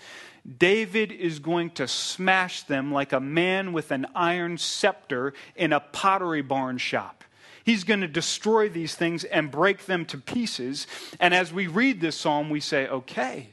David 0.58 1.12
is 1.12 1.40
going 1.40 1.72
to 1.72 1.88
smash 1.88 2.64
them 2.64 2.92
like 2.92 3.14
a 3.14 3.20
man 3.20 3.74
with 3.74 3.92
an 3.92 4.08
iron 4.16 4.58
scepter 4.58 5.34
in 5.56 5.74
a 5.74 5.80
pottery 5.80 6.42
barn 6.42 6.78
shop. 6.78 7.21
He's 7.64 7.84
going 7.84 8.02
to 8.02 8.08
destroy 8.08 8.70
these 8.70 8.96
things 8.96 9.24
and 9.24 9.52
break 9.52 9.86
them 9.86 10.06
to 10.06 10.18
pieces. 10.18 10.88
And 11.20 11.34
as 11.34 11.54
we 11.54 11.68
read 11.68 12.02
this 12.02 12.16
psalm, 12.16 12.50
we 12.50 12.60
say, 12.60 12.88
okay, 12.88 13.50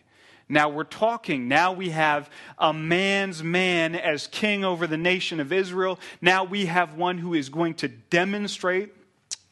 now 0.48 0.70
we're 0.70 0.84
talking. 0.84 1.46
Now 1.46 1.72
we 1.72 1.90
have 1.90 2.30
a 2.58 2.72
man's 2.72 3.42
man 3.42 3.94
as 3.94 4.26
king 4.26 4.64
over 4.64 4.86
the 4.86 4.96
nation 4.96 5.40
of 5.40 5.52
Israel. 5.52 5.98
Now 6.22 6.44
we 6.44 6.66
have 6.66 6.94
one 6.94 7.18
who 7.18 7.34
is 7.34 7.50
going 7.50 7.74
to 7.74 7.88
demonstrate 7.88 8.94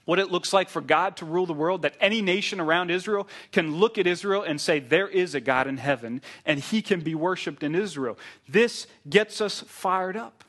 what 0.06 0.18
it 0.18 0.30
looks 0.30 0.52
like 0.52 0.70
for 0.70 0.80
God 0.80 1.16
to 1.18 1.26
rule 1.26 1.46
the 1.46 1.52
world, 1.52 1.82
that 1.82 1.96
any 2.00 2.22
nation 2.22 2.60
around 2.60 2.90
Israel 2.90 3.28
can 3.52 3.76
look 3.76 3.98
at 3.98 4.06
Israel 4.06 4.42
and 4.42 4.58
say, 4.58 4.78
There 4.78 5.08
is 5.08 5.34
a 5.34 5.40
God 5.40 5.66
in 5.66 5.76
heaven, 5.76 6.22
and 6.46 6.60
he 6.60 6.80
can 6.80 7.00
be 7.00 7.14
worshiped 7.14 7.62
in 7.62 7.74
Israel. 7.74 8.16
This 8.48 8.86
gets 9.10 9.40
us 9.40 9.60
fired 9.60 10.16
up. 10.16 10.44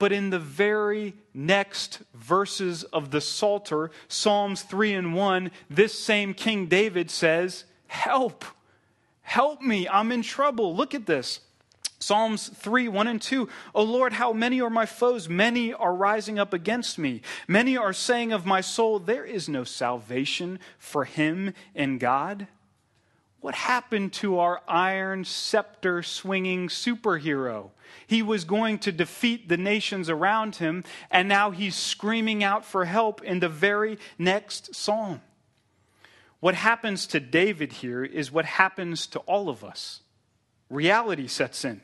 But 0.00 0.12
in 0.12 0.30
the 0.30 0.38
very 0.38 1.12
next 1.34 2.00
verses 2.14 2.84
of 2.84 3.10
the 3.10 3.20
Psalter, 3.20 3.90
Psalms 4.08 4.62
3 4.62 4.94
and 4.94 5.14
1, 5.14 5.50
this 5.68 5.96
same 5.96 6.32
King 6.32 6.66
David 6.68 7.10
says, 7.10 7.66
Help! 7.86 8.46
Help 9.20 9.60
me! 9.60 9.86
I'm 9.86 10.10
in 10.10 10.22
trouble. 10.22 10.74
Look 10.74 10.94
at 10.94 11.04
this. 11.04 11.40
Psalms 11.98 12.48
3, 12.48 12.88
1 12.88 13.08
and 13.08 13.20
2. 13.20 13.46
O 13.74 13.82
Lord, 13.82 14.14
how 14.14 14.32
many 14.32 14.58
are 14.62 14.70
my 14.70 14.86
foes? 14.86 15.28
Many 15.28 15.74
are 15.74 15.94
rising 15.94 16.38
up 16.38 16.54
against 16.54 16.98
me. 16.98 17.20
Many 17.46 17.76
are 17.76 17.92
saying 17.92 18.32
of 18.32 18.46
my 18.46 18.62
soul, 18.62 19.00
There 19.00 19.26
is 19.26 19.50
no 19.50 19.64
salvation 19.64 20.60
for 20.78 21.04
him 21.04 21.52
in 21.74 21.98
God. 21.98 22.46
What 23.40 23.54
happened 23.54 24.12
to 24.14 24.38
our 24.38 24.60
iron 24.68 25.24
scepter 25.24 26.02
swinging 26.02 26.68
superhero? 26.68 27.70
He 28.06 28.22
was 28.22 28.44
going 28.44 28.78
to 28.80 28.92
defeat 28.92 29.48
the 29.48 29.56
nations 29.56 30.10
around 30.10 30.56
him, 30.56 30.84
and 31.10 31.28
now 31.28 31.50
he's 31.50 31.74
screaming 31.74 32.44
out 32.44 32.64
for 32.64 32.84
help 32.84 33.22
in 33.22 33.40
the 33.40 33.48
very 33.48 33.98
next 34.18 34.74
psalm. 34.74 35.22
What 36.40 36.54
happens 36.54 37.06
to 37.08 37.20
David 37.20 37.72
here 37.72 38.04
is 38.04 38.30
what 38.30 38.44
happens 38.44 39.06
to 39.08 39.18
all 39.20 39.48
of 39.48 39.64
us. 39.64 40.00
Reality 40.68 41.26
sets 41.26 41.64
in. 41.64 41.80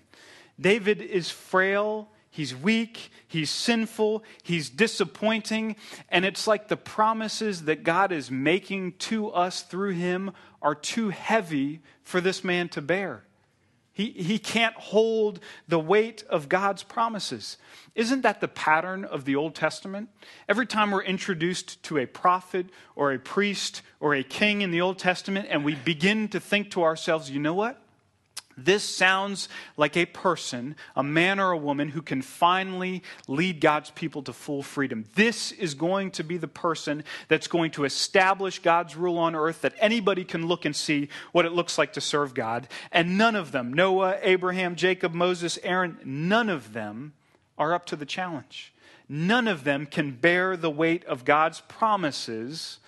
David 0.60 1.00
is 1.02 1.30
frail, 1.30 2.08
he's 2.36 2.54
weak, 2.54 3.10
he's 3.26 3.50
sinful, 3.50 4.22
he's 4.42 4.68
disappointing, 4.68 5.74
and 6.10 6.26
it's 6.26 6.46
like 6.46 6.68
the 6.68 6.76
promises 6.76 7.64
that 7.64 7.82
God 7.82 8.12
is 8.12 8.30
making 8.30 8.92
to 8.92 9.30
us 9.30 9.62
through 9.62 9.92
him 9.92 10.32
are 10.60 10.74
too 10.74 11.08
heavy 11.08 11.80
for 12.02 12.20
this 12.20 12.44
man 12.44 12.68
to 12.68 12.82
bear. 12.82 13.24
He, 13.94 14.10
he 14.10 14.38
can't 14.38 14.74
hold 14.74 15.40
the 15.66 15.78
weight 15.78 16.22
of 16.28 16.50
God's 16.50 16.82
promises. 16.82 17.56
Isn't 17.94 18.20
that 18.20 18.42
the 18.42 18.48
pattern 18.48 19.06
of 19.06 19.24
the 19.24 19.36
Old 19.36 19.54
Testament? 19.54 20.10
Every 20.46 20.66
time 20.66 20.90
we're 20.90 21.02
introduced 21.02 21.82
to 21.84 21.96
a 21.96 22.04
prophet 22.04 22.66
or 22.94 23.14
a 23.14 23.18
priest 23.18 23.80
or 23.98 24.14
a 24.14 24.22
king 24.22 24.60
in 24.60 24.70
the 24.70 24.82
Old 24.82 24.98
Testament, 24.98 25.46
and 25.48 25.64
we 25.64 25.74
begin 25.76 26.28
to 26.28 26.40
think 26.40 26.72
to 26.72 26.82
ourselves, 26.82 27.30
you 27.30 27.40
know 27.40 27.54
what? 27.54 27.80
This 28.56 28.82
sounds 28.82 29.50
like 29.76 29.98
a 29.98 30.06
person, 30.06 30.76
a 30.94 31.02
man 31.02 31.38
or 31.38 31.50
a 31.50 31.58
woman, 31.58 31.88
who 31.88 32.00
can 32.00 32.22
finally 32.22 33.02
lead 33.28 33.60
God's 33.60 33.90
people 33.90 34.22
to 34.22 34.32
full 34.32 34.62
freedom. 34.62 35.04
This 35.14 35.52
is 35.52 35.74
going 35.74 36.12
to 36.12 36.24
be 36.24 36.38
the 36.38 36.48
person 36.48 37.04
that's 37.28 37.48
going 37.48 37.72
to 37.72 37.84
establish 37.84 38.60
God's 38.60 38.96
rule 38.96 39.18
on 39.18 39.34
earth, 39.34 39.60
that 39.60 39.74
anybody 39.78 40.24
can 40.24 40.46
look 40.46 40.64
and 40.64 40.74
see 40.74 41.10
what 41.32 41.44
it 41.44 41.52
looks 41.52 41.76
like 41.76 41.92
to 41.92 42.00
serve 42.00 42.32
God. 42.32 42.66
And 42.92 43.18
none 43.18 43.36
of 43.36 43.52
them, 43.52 43.74
Noah, 43.74 44.16
Abraham, 44.22 44.74
Jacob, 44.74 45.12
Moses, 45.12 45.58
Aaron, 45.62 45.98
none 46.04 46.48
of 46.48 46.72
them 46.72 47.12
are 47.58 47.74
up 47.74 47.84
to 47.86 47.96
the 47.96 48.06
challenge. 48.06 48.72
None 49.08 49.46
of 49.48 49.64
them 49.64 49.86
can 49.86 50.12
bear 50.12 50.56
the 50.56 50.70
weight 50.70 51.04
of 51.04 51.24
God's 51.24 51.60
promises 51.68 52.78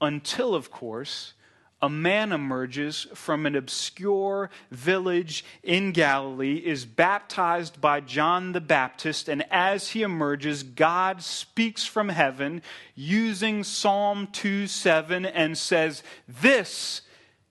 until, 0.00 0.54
of 0.54 0.70
course, 0.70 1.34
a 1.82 1.90
man 1.90 2.30
emerges 2.30 3.08
from 3.12 3.44
an 3.44 3.56
obscure 3.56 4.48
village 4.70 5.44
in 5.64 5.90
Galilee, 5.90 6.62
is 6.64 6.86
baptized 6.86 7.80
by 7.80 8.00
John 8.00 8.52
the 8.52 8.60
Baptist, 8.60 9.28
and 9.28 9.44
as 9.50 9.90
he 9.90 10.02
emerges, 10.02 10.62
God 10.62 11.22
speaks 11.22 11.84
from 11.84 12.08
heaven 12.08 12.62
using 12.94 13.64
Psalm 13.64 14.28
2 14.28 14.68
7 14.68 15.26
and 15.26 15.58
says, 15.58 16.04
This, 16.28 17.02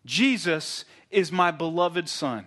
Jesus, 0.06 0.86
is 1.10 1.32
my 1.32 1.52
beloved 1.52 2.08
Son. 2.08 2.46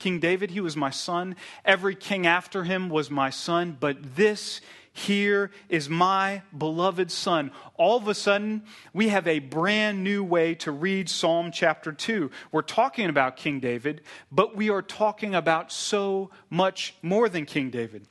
King 0.00 0.18
David, 0.18 0.50
he 0.50 0.60
was 0.60 0.76
my 0.76 0.90
son. 0.90 1.36
Every 1.64 1.94
king 1.94 2.26
after 2.26 2.64
him 2.64 2.90
was 2.90 3.10
my 3.10 3.30
son, 3.30 3.76
but 3.78 4.16
this 4.16 4.60
here 4.96 5.50
is 5.68 5.88
my 5.88 6.42
beloved 6.56 7.10
Son. 7.10 7.50
All 7.74 7.96
of 7.96 8.06
a 8.06 8.14
sudden, 8.14 8.62
we 8.92 9.08
have 9.08 9.26
a 9.26 9.40
brand 9.40 10.04
new 10.04 10.22
way 10.22 10.54
to 10.54 10.70
read 10.70 11.10
Psalm 11.10 11.50
chapter 11.50 11.92
2. 11.92 12.30
We're 12.52 12.62
talking 12.62 13.10
about 13.10 13.36
King 13.36 13.58
David, 13.58 14.02
but 14.30 14.56
we 14.56 14.70
are 14.70 14.82
talking 14.82 15.34
about 15.34 15.72
so 15.72 16.30
much 16.48 16.94
more 17.02 17.28
than 17.28 17.44
King 17.44 17.70
David. 17.70 18.06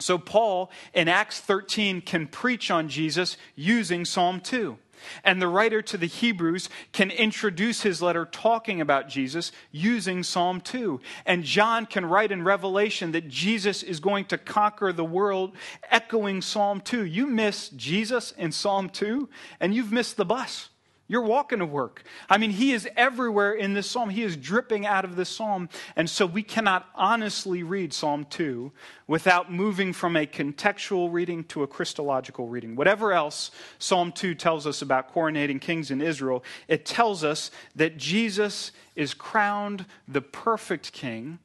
So, 0.00 0.18
Paul 0.18 0.72
in 0.92 1.06
Acts 1.06 1.38
13 1.38 2.00
can 2.00 2.26
preach 2.26 2.68
on 2.68 2.88
Jesus 2.88 3.36
using 3.54 4.04
Psalm 4.04 4.40
2. 4.40 4.76
And 5.24 5.40
the 5.40 5.48
writer 5.48 5.82
to 5.82 5.96
the 5.96 6.06
Hebrews 6.06 6.68
can 6.92 7.10
introduce 7.10 7.82
his 7.82 8.02
letter 8.02 8.24
talking 8.24 8.80
about 8.80 9.08
Jesus 9.08 9.52
using 9.70 10.22
Psalm 10.22 10.60
2. 10.60 11.00
And 11.26 11.44
John 11.44 11.86
can 11.86 12.06
write 12.06 12.32
in 12.32 12.44
Revelation 12.44 13.12
that 13.12 13.28
Jesus 13.28 13.82
is 13.82 14.00
going 14.00 14.26
to 14.26 14.38
conquer 14.38 14.92
the 14.92 15.04
world, 15.04 15.54
echoing 15.90 16.42
Psalm 16.42 16.80
2. 16.80 17.04
You 17.04 17.26
miss 17.26 17.68
Jesus 17.70 18.32
in 18.32 18.52
Psalm 18.52 18.88
2, 18.88 19.28
and 19.60 19.74
you've 19.74 19.92
missed 19.92 20.16
the 20.16 20.24
bus. 20.24 20.70
You're 21.10 21.22
walking 21.22 21.60
to 21.60 21.64
work. 21.64 22.02
I 22.28 22.36
mean, 22.36 22.50
he 22.50 22.72
is 22.72 22.86
everywhere 22.94 23.54
in 23.54 23.72
this 23.72 23.90
psalm. 23.90 24.10
He 24.10 24.22
is 24.22 24.36
dripping 24.36 24.84
out 24.84 25.06
of 25.06 25.16
this 25.16 25.30
psalm. 25.30 25.70
And 25.96 26.08
so 26.08 26.26
we 26.26 26.42
cannot 26.42 26.86
honestly 26.94 27.62
read 27.62 27.94
Psalm 27.94 28.26
2 28.28 28.70
without 29.06 29.50
moving 29.50 29.94
from 29.94 30.16
a 30.16 30.26
contextual 30.26 31.10
reading 31.10 31.44
to 31.44 31.62
a 31.62 31.66
Christological 31.66 32.48
reading. 32.48 32.76
Whatever 32.76 33.14
else 33.14 33.50
Psalm 33.78 34.12
2 34.12 34.34
tells 34.34 34.66
us 34.66 34.82
about 34.82 35.14
coronating 35.14 35.58
kings 35.58 35.90
in 35.90 36.02
Israel, 36.02 36.44
it 36.68 36.84
tells 36.84 37.24
us 37.24 37.50
that 37.74 37.96
Jesus 37.96 38.70
is 38.94 39.14
crowned 39.14 39.86
the 40.06 40.20
perfect 40.20 40.92
king. 40.92 41.38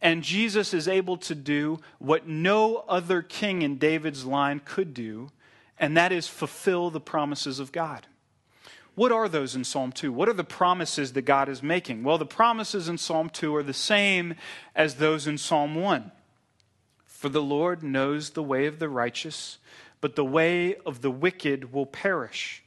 And 0.00 0.22
Jesus 0.22 0.72
is 0.72 0.88
able 0.88 1.18
to 1.18 1.34
do 1.34 1.80
what 1.98 2.26
no 2.26 2.84
other 2.88 3.22
king 3.22 3.62
in 3.62 3.76
David's 3.76 4.24
line 4.24 4.62
could 4.64 4.94
do, 4.94 5.28
and 5.78 5.94
that 5.96 6.10
is 6.10 6.26
fulfill 6.26 6.88
the 6.90 7.00
promises 7.00 7.58
of 7.58 7.70
God. 7.70 8.06
What 9.00 9.12
are 9.12 9.30
those 9.30 9.56
in 9.56 9.64
Psalm 9.64 9.92
2? 9.92 10.12
What 10.12 10.28
are 10.28 10.34
the 10.34 10.44
promises 10.44 11.14
that 11.14 11.22
God 11.22 11.48
is 11.48 11.62
making? 11.62 12.04
Well, 12.04 12.18
the 12.18 12.26
promises 12.26 12.86
in 12.86 12.98
Psalm 12.98 13.30
2 13.30 13.56
are 13.56 13.62
the 13.62 13.72
same 13.72 14.34
as 14.76 14.96
those 14.96 15.26
in 15.26 15.38
Psalm 15.38 15.74
1. 15.74 16.12
For 17.06 17.30
the 17.30 17.40
Lord 17.40 17.82
knows 17.82 18.28
the 18.28 18.42
way 18.42 18.66
of 18.66 18.78
the 18.78 18.90
righteous, 18.90 19.56
but 20.02 20.16
the 20.16 20.24
way 20.26 20.74
of 20.84 21.00
the 21.00 21.10
wicked 21.10 21.72
will 21.72 21.86
perish. 21.86 22.62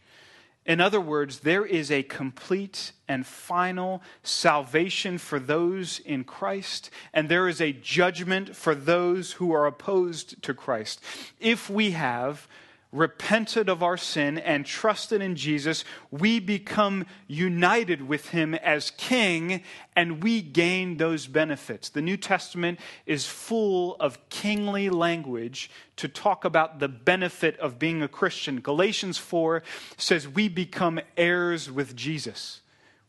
In 0.66 0.82
other 0.82 1.00
words, 1.00 1.42
there 1.42 1.68
is 1.68 1.92
a 1.92 2.02
complete 2.02 2.94
and 3.08 3.28
final 3.28 4.02
salvation 4.24 5.20
for 5.20 5.38
those 5.38 6.00
in 6.00 6.24
Christ, 6.24 6.90
and 7.14 7.30
there 7.30 7.48
is 7.48 7.62
a 7.62 7.74
judgment 7.74 8.56
for 8.56 8.74
those 8.74 9.34
who 9.34 9.54
are 9.54 9.68
opposed 9.68 10.42
to 10.42 10.56
Christ. 10.56 11.00
If 11.40 11.70
we 11.70 11.92
have 11.92 12.48
repented 12.94 13.68
of 13.68 13.84
our 13.84 13.98
sin 13.98 14.38
and 14.38 14.66
trusted 14.66 15.22
in 15.22 15.36
Jesus, 15.36 15.84
we 16.12 16.40
become 16.40 17.06
united 17.28 18.08
with 18.08 18.30
him 18.30 18.54
as 18.54 18.92
king 18.92 19.64
and 19.96 20.24
we 20.24 20.42
gain 20.42 20.98
those 20.98 21.28
benefits. 21.28 21.90
The 21.90 22.02
New 22.02 22.18
Testament 22.18 22.80
is 23.06 23.26
full 23.26 23.96
of 24.00 24.30
kingly 24.30 24.90
language 24.90 25.70
to 25.98 26.08
talk 26.08 26.46
about 26.46 26.80
the 26.80 26.88
benefit 26.88 27.60
of 27.60 27.80
being 27.80 28.02
a 28.02 28.08
Christian. 28.08 28.62
Galatians 28.62 29.18
4 29.18 29.64
says 29.98 30.28
we 30.28 30.48
become 30.48 31.00
heirs 31.18 31.70
with 31.70 31.96
Jesus. 31.96 32.62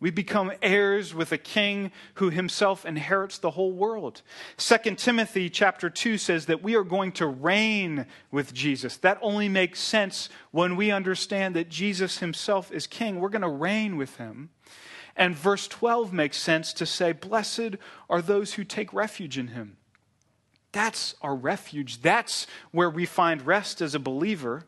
We 0.05 0.11
become 0.11 0.53
heirs 0.61 1.15
with 1.15 1.33
a 1.33 1.39
king 1.39 1.91
who 2.17 2.29
himself 2.29 2.85
inherits 2.85 3.39
the 3.39 3.53
whole 3.53 3.73
world. 3.73 4.21
2 4.59 4.97
Timothy 4.97 5.49
chapter 5.49 5.89
2 5.89 6.19
says 6.19 6.45
that 6.45 6.63
we 6.63 6.77
are 6.77 6.85
going 6.85 7.13
to 7.13 7.27
reign 7.27 8.05
with 8.31 8.53
Jesus. 8.53 8.99
That 8.99 9.19
only 9.23 9.49
makes 9.49 9.81
sense 9.81 10.29
when 10.51 10.77
we 10.77 10.91
understand 10.91 11.57
that 11.57 11.71
Jesus 11.71 12.19
himself 12.19 12.71
is 12.71 12.87
king. 12.87 13.19
We're 13.19 13.31
going 13.31 13.41
to 13.41 13.49
reign 13.49 13.97
with 13.97 14.19
him. 14.19 14.51
And 15.17 15.35
verse 15.35 15.67
12 15.69 16.13
makes 16.13 16.37
sense 16.37 16.75
to 16.75 16.85
say, 16.85 17.13
Blessed 17.13 17.77
are 18.11 18.21
those 18.21 18.53
who 18.53 18.65
take 18.65 18.93
refuge 18.93 19.39
in 19.39 19.49
him. 19.49 19.79
That's 20.73 21.15
our 21.23 21.35
refuge. 21.35 22.03
That's 22.03 22.47
where 22.73 22.91
we 22.91 23.07
find 23.07 23.47
rest 23.47 23.81
as 23.81 23.95
a 23.95 23.99
believer. 23.99 24.67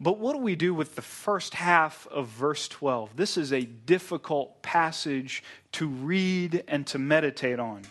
But 0.00 0.18
what 0.18 0.34
do 0.34 0.38
we 0.40 0.56
do 0.56 0.74
with 0.74 0.96
the 0.96 1.02
first 1.02 1.54
half 1.54 2.06
of 2.08 2.26
verse 2.26 2.68
12? 2.68 3.16
This 3.16 3.36
is 3.36 3.52
a 3.52 3.62
difficult 3.62 4.60
passage 4.62 5.42
to 5.72 5.86
read 5.86 6.64
and 6.66 6.86
to 6.88 6.98
meditate 6.98 7.60
on. 7.60 7.82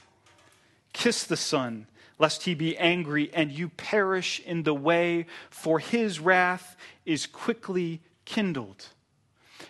Kiss 0.91 1.23
the 1.23 1.37
Son, 1.37 1.87
lest 2.19 2.43
he 2.43 2.53
be 2.53 2.77
angry 2.77 3.33
and 3.33 3.51
you 3.51 3.69
perish 3.69 4.41
in 4.41 4.63
the 4.63 4.73
way, 4.73 5.25
for 5.49 5.79
his 5.79 6.19
wrath 6.19 6.75
is 7.05 7.25
quickly 7.25 8.01
kindled. 8.25 8.87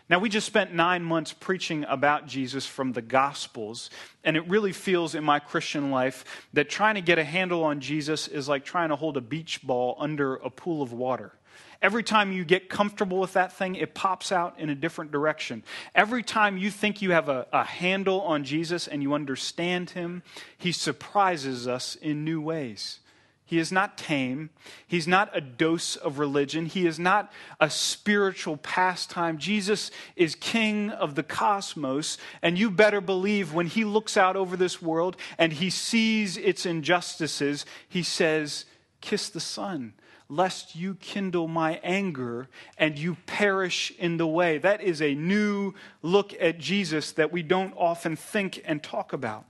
Now, 0.10 0.20
we 0.20 0.28
just 0.28 0.48
spent 0.48 0.74
nine 0.74 1.04
months 1.04 1.34
preaching 1.34 1.86
about 1.88 2.28
Jesus 2.28 2.66
from 2.66 2.92
the 2.92 3.02
Gospels, 3.02 3.90
and 4.24 4.36
it 4.36 4.48
really 4.50 4.74
feels 4.74 5.16
in 5.16 5.24
my 5.24 5.40
Christian 5.40 5.92
life 5.92 6.26
that 6.52 6.70
trying 6.70 6.96
to 6.96 7.02
get 7.02 7.20
a 7.20 7.24
handle 7.24 7.64
on 7.64 7.80
Jesus 7.80 8.28
is 8.28 8.50
like 8.50 8.66
trying 8.66 8.90
to 8.90 8.96
hold 8.96 9.18
a 9.18 9.22
beach 9.22 9.62
ball 9.64 9.96
under 10.00 10.36
a 10.36 10.50
pool 10.50 10.82
of 10.82 10.92
water. 10.92 11.32
Every 11.84 12.02
time 12.02 12.32
you 12.32 12.46
get 12.46 12.70
comfortable 12.70 13.20
with 13.20 13.34
that 13.34 13.52
thing, 13.52 13.76
it 13.76 13.94
pops 13.94 14.32
out 14.32 14.58
in 14.58 14.70
a 14.70 14.76
different 14.76 15.12
direction. 15.12 15.64
Every 15.94 16.24
time 16.24 16.58
you 16.58 16.72
think 16.72 17.02
you 17.02 17.12
have 17.12 17.28
a, 17.28 17.46
a 17.52 17.66
handle 17.66 18.22
on 18.22 18.46
Jesus 18.46 18.88
and 18.88 19.04
you 19.04 19.14
understand 19.14 19.90
him, 19.90 20.24
he 20.58 20.72
surprises 20.72 21.68
us 21.68 21.96
in 21.98 22.24
new 22.24 22.40
ways. 22.40 23.02
He 23.46 23.60
is 23.60 23.70
not 23.70 23.98
tame. 23.98 24.50
He's 24.88 25.10
not 25.10 25.30
a 25.36 25.42
dose 25.42 25.98
of 25.98 26.20
religion. 26.20 26.68
He 26.68 26.88
is 26.88 26.98
not 26.98 27.34
a 27.60 27.70
spiritual 27.70 28.56
pastime. 28.56 29.38
Jesus 29.38 29.92
is 30.16 30.36
king 30.36 30.90
of 30.90 31.16
the 31.16 31.22
cosmos. 31.22 32.18
And 32.42 32.58
you 32.58 32.72
better 32.72 33.02
believe 33.02 33.54
when 33.54 33.68
he 33.68 33.84
looks 33.84 34.16
out 34.16 34.38
over 34.38 34.56
this 34.56 34.82
world 34.82 35.18
and 35.38 35.52
he 35.52 35.70
sees 35.70 36.38
its 36.38 36.66
injustices, 36.66 37.66
he 37.90 38.04
says, 38.04 38.64
Kiss 39.02 39.28
the 39.28 39.42
Son 39.42 39.94
lest 40.36 40.76
you 40.76 40.96
kindle 40.96 41.48
my 41.48 41.80
anger 41.84 42.48
and 42.78 42.98
you 42.98 43.18
perish 43.26 43.92
in 44.00 44.18
the 44.18 44.28
way. 44.28 44.58
That 44.58 44.82
is 44.82 45.02
a 45.02 45.14
new 45.14 45.74
look 46.02 46.34
at 46.40 46.60
Jesus 46.60 47.12
that 47.14 47.32
we 47.32 47.44
don't 47.44 47.74
often 47.78 48.16
think 48.16 48.62
and 48.66 48.82
talk 48.82 49.14
about. 49.14 49.46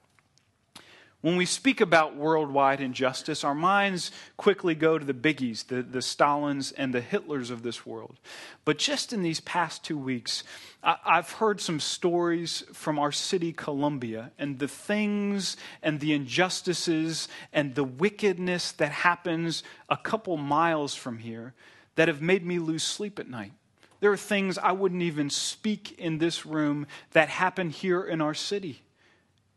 When 1.23 1.37
we 1.37 1.45
speak 1.45 1.79
about 1.79 2.17
worldwide 2.17 2.81
injustice, 2.81 3.45
our 3.45 3.55
minds 3.55 4.11
quickly 4.35 4.75
go 4.75 4.99
to 4.99 5.05
the 5.05 5.13
biggies, 5.13 5.65
the, 5.65 5.81
the 5.81 6.01
Stalins 6.01 6.73
and 6.75 6.93
the 6.93 6.99
Hitlers 6.99 7.49
of 7.49 7.63
this 7.63 7.85
world. 7.85 8.19
But 8.65 8.77
just 8.77 9.13
in 9.13 9.23
these 9.23 9.39
past 9.39 9.85
two 9.85 9.97
weeks, 9.97 10.43
I, 10.83 10.97
I've 11.05 11.31
heard 11.31 11.61
some 11.61 11.79
stories 11.79 12.65
from 12.73 12.99
our 12.99 13.13
city, 13.13 13.53
Columbia, 13.53 14.33
and 14.37 14.59
the 14.59 14.67
things 14.67 15.55
and 15.81 16.01
the 16.01 16.11
injustices 16.11 17.29
and 17.53 17.73
the 17.73 17.85
wickedness 17.85 18.73
that 18.73 18.91
happens 18.91 19.63
a 19.87 19.95
couple 19.95 20.35
miles 20.35 20.93
from 20.93 21.19
here 21.19 21.53
that 21.95 22.09
have 22.09 22.21
made 22.21 22.45
me 22.45 22.59
lose 22.59 22.83
sleep 22.83 23.17
at 23.17 23.29
night. 23.29 23.53
There 24.01 24.11
are 24.11 24.17
things 24.17 24.57
I 24.57 24.73
wouldn't 24.73 25.03
even 25.03 25.29
speak 25.29 25.97
in 25.97 26.17
this 26.17 26.45
room 26.45 26.85
that 27.13 27.29
happen 27.29 27.69
here 27.69 28.03
in 28.03 28.19
our 28.19 28.33
city. 28.33 28.81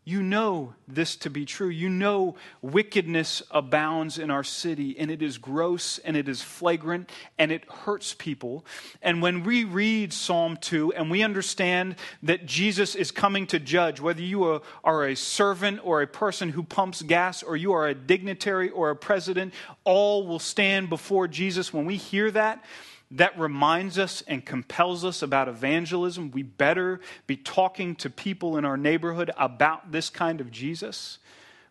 You 0.09 0.23
know 0.23 0.73
this 0.87 1.17
to 1.17 1.31
be 1.31 1.45
true. 1.45 1.69
You 1.69 1.89
know 1.89 2.37
wickedness 2.63 3.43
abounds 3.51 4.21
in 4.21 4.31
our 4.31 4.45
city, 4.45 4.97
and 4.97 5.11
it 5.11 5.21
is 5.21 5.37
gross 5.37 5.99
and 5.99 6.17
it 6.17 6.29
is 6.29 6.41
flagrant 6.41 7.11
and 7.41 7.51
it 7.51 7.69
hurts 7.69 8.15
people. 8.15 8.65
And 9.03 9.21
when 9.21 9.43
we 9.43 9.65
read 9.65 10.13
Psalm 10.13 10.59
2 10.59 10.93
and 10.93 11.11
we 11.11 11.25
understand 11.25 11.97
that 12.23 12.47
Jesus 12.47 12.95
is 12.95 13.11
coming 13.11 13.49
to 13.49 13.59
judge, 13.59 13.99
whether 13.99 14.23
you 14.23 14.45
are, 14.85 15.07
a 15.07 15.17
servant 15.17 15.81
or 15.83 16.03
a 16.03 16.07
person 16.07 16.51
who 16.51 16.63
pumps 16.63 17.03
gas, 17.03 17.43
or 17.43 17.57
you 17.57 17.73
are 17.73 17.89
a 17.89 17.95
dignitary 17.95 18.71
or 18.71 18.91
a 18.91 18.97
president, 18.97 19.53
all 19.83 20.25
will 20.25 20.39
stand 20.39 20.89
before 20.89 21.27
Jesus. 21.27 21.73
When 21.73 21.85
we 21.85 21.97
hear 21.97 22.31
that, 22.31 22.65
that 23.11 23.39
reminds 23.39 23.99
us 23.99 24.23
and 24.27 24.45
compels 24.45 25.05
us 25.05 25.23
about 25.23 25.49
evangelism. 25.49 26.31
We 26.31 26.43
better 26.43 27.01
be 27.27 27.37
talking 27.37 27.95
to 27.97 28.11
people 28.11 28.57
in 28.57 28.65
our 28.65 28.77
neighborhood 28.77 29.31
about 29.37 29.93
this 29.93 30.11
kind 30.11 30.41
of 30.41 30.51
Jesus. 30.51 31.19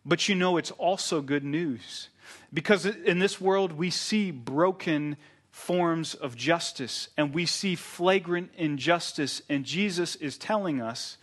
But 0.06 0.30
you 0.30 0.36
know, 0.36 0.58
it's 0.58 0.72
also 0.72 1.22
good 1.22 1.44
news 1.44 2.10
because 2.54 2.86
in 2.86 3.20
this 3.20 3.42
world 3.42 3.74
we 3.74 3.90
see 3.90 4.32
broken 4.32 5.18
forms 5.52 6.14
of 6.14 6.36
justice 6.36 7.10
and 7.18 7.34
we 7.34 7.46
see 7.46 7.76
flagrant 7.76 8.52
injustice, 8.58 9.42
and 9.50 9.64
Jesus 9.64 10.16
is 10.18 10.38
telling 10.38 10.82
us 10.82 11.18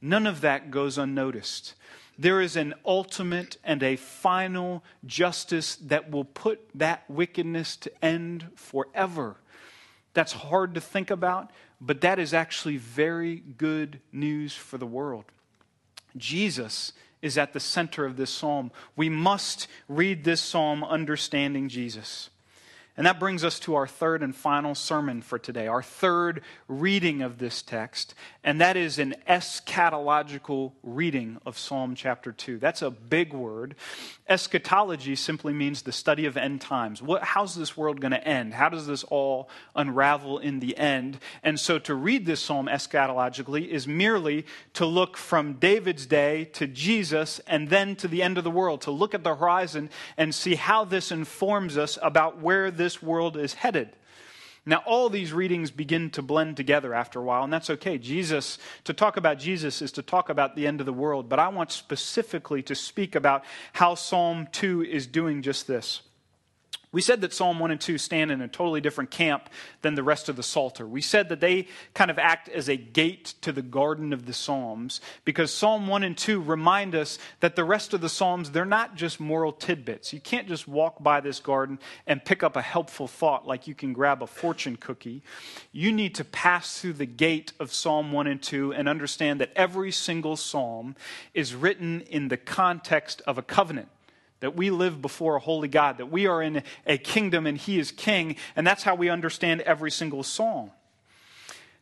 none 0.00 0.26
of 0.26 0.40
that 0.40 0.70
goes 0.70 0.98
unnoticed. 0.98 1.74
There 2.18 2.40
is 2.40 2.56
an 2.56 2.74
ultimate 2.84 3.58
and 3.62 3.82
a 3.82 3.96
final 3.96 4.82
justice 5.04 5.76
that 5.76 6.10
will 6.10 6.24
put 6.24 6.60
that 6.74 7.04
wickedness 7.08 7.76
to 7.76 8.04
end 8.04 8.46
forever. 8.54 9.36
That's 10.16 10.32
hard 10.32 10.72
to 10.76 10.80
think 10.80 11.10
about, 11.10 11.50
but 11.78 12.00
that 12.00 12.18
is 12.18 12.32
actually 12.32 12.78
very 12.78 13.36
good 13.36 14.00
news 14.10 14.54
for 14.54 14.78
the 14.78 14.86
world. 14.86 15.26
Jesus 16.16 16.94
is 17.20 17.36
at 17.36 17.52
the 17.52 17.60
center 17.60 18.06
of 18.06 18.16
this 18.16 18.30
psalm. 18.30 18.70
We 18.96 19.10
must 19.10 19.68
read 19.90 20.24
this 20.24 20.40
psalm 20.40 20.82
understanding 20.82 21.68
Jesus. 21.68 22.30
And 22.96 23.06
that 23.06 23.20
brings 23.20 23.44
us 23.44 23.60
to 23.60 23.74
our 23.74 23.86
third 23.86 24.22
and 24.22 24.34
final 24.34 24.74
sermon 24.74 25.20
for 25.20 25.38
today, 25.38 25.66
our 25.66 25.82
third 25.82 26.40
reading 26.66 27.20
of 27.20 27.36
this 27.36 27.60
text, 27.60 28.14
and 28.42 28.58
that 28.60 28.76
is 28.76 28.98
an 28.98 29.14
eschatological 29.28 30.72
reading 30.82 31.38
of 31.44 31.58
Psalm 31.58 31.94
chapter 31.94 32.32
2. 32.32 32.58
That's 32.58 32.80
a 32.80 32.90
big 32.90 33.34
word. 33.34 33.74
Eschatology 34.28 35.14
simply 35.14 35.52
means 35.52 35.82
the 35.82 35.92
study 35.92 36.24
of 36.24 36.38
end 36.38 36.62
times. 36.62 37.02
What, 37.02 37.22
how's 37.22 37.54
this 37.54 37.76
world 37.76 38.00
going 38.00 38.12
to 38.12 38.26
end? 38.26 38.54
How 38.54 38.70
does 38.70 38.86
this 38.86 39.04
all 39.04 39.50
unravel 39.74 40.38
in 40.38 40.60
the 40.60 40.76
end? 40.78 41.18
And 41.42 41.60
so 41.60 41.78
to 41.80 41.94
read 41.94 42.24
this 42.24 42.40
psalm 42.40 42.66
eschatologically 42.66 43.68
is 43.68 43.86
merely 43.86 44.46
to 44.74 44.86
look 44.86 45.16
from 45.16 45.54
David's 45.54 46.06
day 46.06 46.46
to 46.54 46.66
Jesus 46.66 47.40
and 47.46 47.68
then 47.68 47.94
to 47.96 48.08
the 48.08 48.22
end 48.22 48.38
of 48.38 48.44
the 48.44 48.50
world, 48.50 48.80
to 48.82 48.90
look 48.90 49.14
at 49.14 49.22
the 49.22 49.34
horizon 49.34 49.90
and 50.16 50.34
see 50.34 50.54
how 50.54 50.84
this 50.84 51.12
informs 51.12 51.76
us 51.76 51.98
about 52.02 52.40
where 52.40 52.70
this 52.70 52.85
this 52.86 53.02
world 53.02 53.36
is 53.36 53.54
headed. 53.54 53.88
Now, 54.64 54.80
all 54.86 55.10
these 55.10 55.32
readings 55.32 55.72
begin 55.72 56.08
to 56.10 56.22
blend 56.22 56.56
together 56.56 56.94
after 56.94 57.18
a 57.18 57.22
while, 57.24 57.42
and 57.42 57.52
that's 57.52 57.68
okay. 57.68 57.98
Jesus, 57.98 58.58
to 58.84 58.92
talk 58.92 59.16
about 59.16 59.40
Jesus 59.40 59.82
is 59.82 59.90
to 59.92 60.02
talk 60.02 60.28
about 60.28 60.54
the 60.54 60.68
end 60.68 60.78
of 60.78 60.86
the 60.86 60.92
world, 60.92 61.28
but 61.28 61.40
I 61.40 61.48
want 61.48 61.72
specifically 61.72 62.62
to 62.62 62.76
speak 62.76 63.16
about 63.16 63.44
how 63.72 63.96
Psalm 63.96 64.46
2 64.52 64.84
is 64.84 65.08
doing 65.08 65.42
just 65.42 65.66
this. 65.66 66.02
We 66.96 67.02
said 67.02 67.20
that 67.20 67.34
Psalm 67.34 67.58
1 67.58 67.72
and 67.72 67.78
2 67.78 67.98
stand 67.98 68.30
in 68.30 68.40
a 68.40 68.48
totally 68.48 68.80
different 68.80 69.10
camp 69.10 69.50
than 69.82 69.96
the 69.96 70.02
rest 70.02 70.30
of 70.30 70.36
the 70.36 70.42
Psalter. 70.42 70.86
We 70.86 71.02
said 71.02 71.28
that 71.28 71.40
they 71.40 71.68
kind 71.92 72.10
of 72.10 72.18
act 72.18 72.48
as 72.48 72.70
a 72.70 72.76
gate 72.78 73.34
to 73.42 73.52
the 73.52 73.60
garden 73.60 74.14
of 74.14 74.24
the 74.24 74.32
Psalms 74.32 75.02
because 75.26 75.52
Psalm 75.52 75.88
1 75.88 76.04
and 76.04 76.16
2 76.16 76.40
remind 76.40 76.94
us 76.94 77.18
that 77.40 77.54
the 77.54 77.64
rest 77.64 77.92
of 77.92 78.00
the 78.00 78.08
Psalms, 78.08 78.50
they're 78.50 78.64
not 78.64 78.94
just 78.94 79.20
moral 79.20 79.52
tidbits. 79.52 80.14
You 80.14 80.20
can't 80.20 80.48
just 80.48 80.66
walk 80.66 81.02
by 81.02 81.20
this 81.20 81.38
garden 81.38 81.80
and 82.06 82.24
pick 82.24 82.42
up 82.42 82.56
a 82.56 82.62
helpful 82.62 83.08
thought 83.08 83.46
like 83.46 83.66
you 83.66 83.74
can 83.74 83.92
grab 83.92 84.22
a 84.22 84.26
fortune 84.26 84.76
cookie. 84.76 85.22
You 85.72 85.92
need 85.92 86.14
to 86.14 86.24
pass 86.24 86.80
through 86.80 86.94
the 86.94 87.04
gate 87.04 87.52
of 87.60 87.74
Psalm 87.74 88.10
1 88.10 88.26
and 88.26 88.42
2 88.42 88.72
and 88.72 88.88
understand 88.88 89.38
that 89.42 89.52
every 89.54 89.92
single 89.92 90.34
Psalm 90.34 90.96
is 91.34 91.54
written 91.54 92.00
in 92.00 92.28
the 92.28 92.38
context 92.38 93.20
of 93.26 93.36
a 93.36 93.42
covenant 93.42 93.90
that 94.40 94.56
we 94.56 94.70
live 94.70 95.00
before 95.00 95.36
a 95.36 95.40
holy 95.40 95.68
God, 95.68 95.98
that 95.98 96.10
we 96.10 96.26
are 96.26 96.42
in 96.42 96.62
a 96.86 96.98
kingdom 96.98 97.46
and 97.46 97.56
He 97.56 97.78
is 97.78 97.90
king, 97.90 98.36
and 98.54 98.66
that's 98.66 98.82
how 98.82 98.94
we 98.94 99.08
understand 99.08 99.62
every 99.62 99.90
single 99.90 100.22
psalm. 100.22 100.70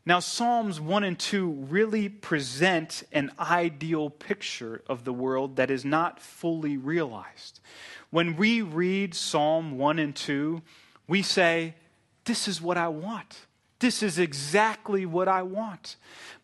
Now, 0.06 0.20
Psalms 0.20 0.80
1 0.80 1.02
and 1.02 1.18
2 1.18 1.50
really 1.70 2.10
present 2.10 3.04
an 3.10 3.32
ideal 3.40 4.10
picture 4.10 4.82
of 4.86 5.04
the 5.04 5.14
world 5.14 5.56
that 5.56 5.70
is 5.70 5.82
not 5.82 6.20
fully 6.20 6.76
realized. 6.76 7.60
When 8.10 8.36
we 8.36 8.60
read 8.60 9.14
Psalm 9.14 9.78
1 9.78 9.98
and 9.98 10.14
2, 10.14 10.60
we 11.08 11.22
say, 11.22 11.74
This 12.26 12.48
is 12.48 12.60
what 12.60 12.76
I 12.76 12.88
want. 12.88 13.46
This 13.78 14.02
is 14.02 14.18
exactly 14.18 15.06
what 15.06 15.26
I 15.26 15.42
want. 15.42 15.96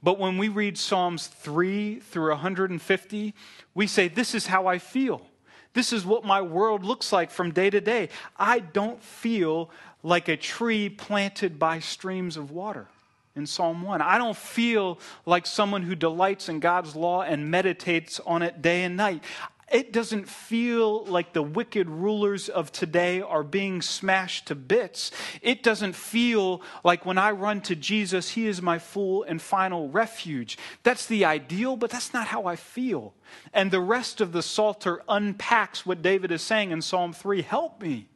But 0.02 0.18
when 0.18 0.38
we 0.38 0.48
read 0.48 0.78
Psalms 0.78 1.26
3 1.26 2.00
through 2.00 2.30
150, 2.30 3.34
we 3.74 3.86
say, 3.86 4.08
This 4.08 4.34
is 4.34 4.46
how 4.46 4.68
I 4.68 4.78
feel. 4.78 5.26
This 5.72 5.92
is 5.92 6.04
what 6.04 6.24
my 6.24 6.42
world 6.42 6.84
looks 6.84 7.12
like 7.12 7.30
from 7.30 7.52
day 7.52 7.70
to 7.70 7.80
day. 7.80 8.08
I 8.36 8.58
don't 8.58 9.02
feel 9.02 9.70
like 10.02 10.28
a 10.28 10.36
tree 10.36 10.88
planted 10.88 11.58
by 11.58 11.78
streams 11.78 12.36
of 12.36 12.50
water 12.50 12.88
in 13.36 13.46
Psalm 13.46 13.82
1. 13.82 14.02
I 14.02 14.18
don't 14.18 14.36
feel 14.36 14.98
like 15.26 15.46
someone 15.46 15.82
who 15.82 15.94
delights 15.94 16.48
in 16.48 16.60
God's 16.60 16.96
law 16.96 17.22
and 17.22 17.50
meditates 17.50 18.20
on 18.20 18.42
it 18.42 18.60
day 18.60 18.82
and 18.82 18.96
night. 18.96 19.22
It 19.70 19.92
doesn't 19.92 20.28
feel 20.28 21.04
like 21.04 21.32
the 21.32 21.42
wicked 21.42 21.88
rulers 21.88 22.48
of 22.48 22.72
today 22.72 23.20
are 23.20 23.44
being 23.44 23.82
smashed 23.82 24.46
to 24.48 24.56
bits. 24.56 25.12
It 25.42 25.62
doesn't 25.62 25.94
feel 25.94 26.60
like 26.82 27.06
when 27.06 27.18
I 27.18 27.30
run 27.30 27.60
to 27.62 27.76
Jesus, 27.76 28.30
He 28.30 28.48
is 28.48 28.60
my 28.60 28.80
full 28.80 29.22
and 29.22 29.40
final 29.40 29.88
refuge. 29.88 30.58
That's 30.82 31.06
the 31.06 31.24
ideal, 31.24 31.76
but 31.76 31.90
that's 31.90 32.12
not 32.12 32.26
how 32.26 32.46
I 32.46 32.56
feel. 32.56 33.14
And 33.52 33.70
the 33.70 33.80
rest 33.80 34.20
of 34.20 34.32
the 34.32 34.42
Psalter 34.42 35.02
unpacks 35.08 35.86
what 35.86 36.02
David 36.02 36.32
is 36.32 36.42
saying 36.42 36.72
in 36.72 36.82
Psalm 36.82 37.12
3 37.12 37.42
Help 37.42 37.80
me. 37.80 38.08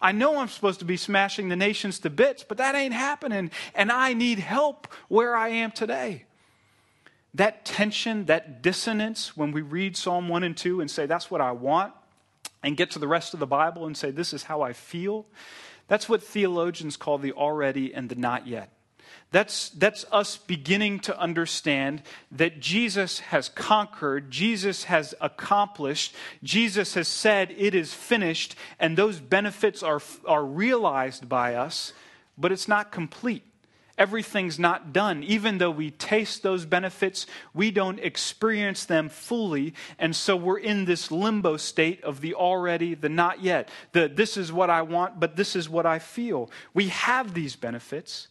I 0.00 0.12
know 0.12 0.38
I'm 0.38 0.48
supposed 0.48 0.78
to 0.78 0.84
be 0.84 0.96
smashing 0.96 1.48
the 1.48 1.56
nations 1.56 1.98
to 2.00 2.10
bits, 2.10 2.44
but 2.44 2.58
that 2.58 2.74
ain't 2.74 2.94
happening. 2.94 3.50
And 3.74 3.90
I 3.90 4.12
need 4.12 4.38
help 4.38 4.86
where 5.08 5.34
I 5.34 5.48
am 5.48 5.72
today. 5.72 6.26
That 7.38 7.64
tension, 7.64 8.24
that 8.24 8.62
dissonance, 8.62 9.36
when 9.36 9.52
we 9.52 9.60
read 9.60 9.96
Psalm 9.96 10.28
1 10.28 10.42
and 10.42 10.56
2 10.56 10.80
and 10.80 10.90
say, 10.90 11.06
that's 11.06 11.30
what 11.30 11.40
I 11.40 11.52
want, 11.52 11.92
and 12.64 12.76
get 12.76 12.90
to 12.92 12.98
the 12.98 13.06
rest 13.06 13.32
of 13.32 13.38
the 13.38 13.46
Bible 13.46 13.86
and 13.86 13.96
say, 13.96 14.10
this 14.10 14.32
is 14.32 14.42
how 14.42 14.62
I 14.62 14.72
feel, 14.72 15.24
that's 15.86 16.08
what 16.08 16.20
theologians 16.20 16.96
call 16.96 17.16
the 17.18 17.30
already 17.30 17.94
and 17.94 18.08
the 18.08 18.16
not 18.16 18.48
yet. 18.48 18.72
That's, 19.30 19.68
that's 19.70 20.04
us 20.10 20.36
beginning 20.36 20.98
to 21.00 21.16
understand 21.16 22.02
that 22.32 22.58
Jesus 22.58 23.20
has 23.20 23.48
conquered, 23.48 24.32
Jesus 24.32 24.84
has 24.84 25.14
accomplished, 25.20 26.16
Jesus 26.42 26.94
has 26.94 27.06
said 27.06 27.54
it 27.56 27.72
is 27.72 27.94
finished, 27.94 28.56
and 28.80 28.96
those 28.96 29.20
benefits 29.20 29.84
are, 29.84 30.02
are 30.26 30.44
realized 30.44 31.28
by 31.28 31.54
us, 31.54 31.92
but 32.36 32.50
it's 32.50 32.66
not 32.66 32.90
complete. 32.90 33.44
Everything's 33.98 34.58
not 34.58 34.92
done. 34.92 35.22
Even 35.24 35.58
though 35.58 35.70
we 35.70 35.90
taste 35.90 36.42
those 36.42 36.64
benefits, 36.64 37.26
we 37.52 37.70
don't 37.70 37.98
experience 37.98 38.84
them 38.84 39.08
fully. 39.08 39.74
And 39.98 40.14
so 40.14 40.36
we're 40.36 40.58
in 40.58 40.84
this 40.84 41.10
limbo 41.10 41.56
state 41.56 42.02
of 42.04 42.20
the 42.20 42.34
already, 42.34 42.94
the 42.94 43.08
not 43.08 43.42
yet. 43.42 43.68
The 43.92 44.08
this 44.08 44.36
is 44.36 44.52
what 44.52 44.70
I 44.70 44.82
want, 44.82 45.18
but 45.18 45.36
this 45.36 45.56
is 45.56 45.68
what 45.68 45.84
I 45.84 45.98
feel. 45.98 46.50
We 46.72 46.88
have 46.88 47.34
these 47.34 47.56
benefits 47.56 48.28